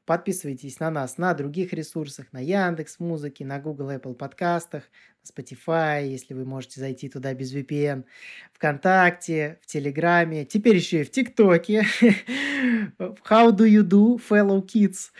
Подписывайтесь 0.06 0.78
на 0.78 0.88
нас 0.88 1.18
на 1.18 1.34
других 1.34 1.72
ресурсах, 1.72 2.32
на 2.32 2.38
Яндекс 2.38 3.00
Музыке, 3.00 3.44
на 3.44 3.58
Google 3.58 3.90
Apple 3.90 4.14
подкастах, 4.14 4.84
на 5.24 5.42
Spotify, 5.42 6.06
если 6.06 6.32
вы 6.32 6.44
можете 6.44 6.78
зайти 6.78 7.08
туда 7.08 7.34
без 7.34 7.52
VPN, 7.52 8.04
ВКонтакте, 8.52 9.58
в 9.62 9.66
Телеграме, 9.66 10.44
теперь 10.44 10.76
еще 10.76 11.00
и 11.00 11.04
в 11.04 11.10
ТикТоке. 11.10 11.84
How 13.28 13.50
do 13.50 13.66
you 13.66 13.82
do, 13.82 14.20
fellow 14.30 14.64
kids? 14.64 15.10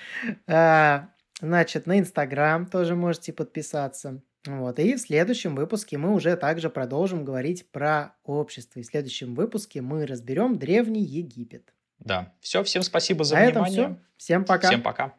А, 0.47 1.09
значит, 1.41 1.87
на 1.87 1.99
Инстаграм 1.99 2.67
тоже 2.67 2.95
можете 2.95 3.33
подписаться. 3.33 4.23
Вот. 4.47 4.79
И 4.79 4.95
в 4.95 5.01
следующем 5.01 5.57
выпуске 5.57 5.99
мы 5.99 6.15
уже 6.15 6.37
также 6.37 6.71
продолжим 6.71 7.25
говорить 7.25 7.69
про 7.73 8.15
общество. 8.23 8.79
И 8.79 8.83
в 8.85 8.87
следующем 8.87 9.35
выпуске 9.35 9.83
мы 9.83 10.07
разберем 10.07 10.61
Древний 10.61 11.03
Египет. 11.03 11.73
Да. 11.99 12.33
Все, 12.41 12.63
всем 12.63 12.83
спасибо 12.83 13.25
за 13.25 13.37
На 13.37 13.47
внимание. 13.47 13.83
Этом 13.83 13.95
все. 13.97 14.03
Всем 14.17 14.45
пока. 14.45 14.69
Всем 14.69 14.83
пока. 14.83 15.15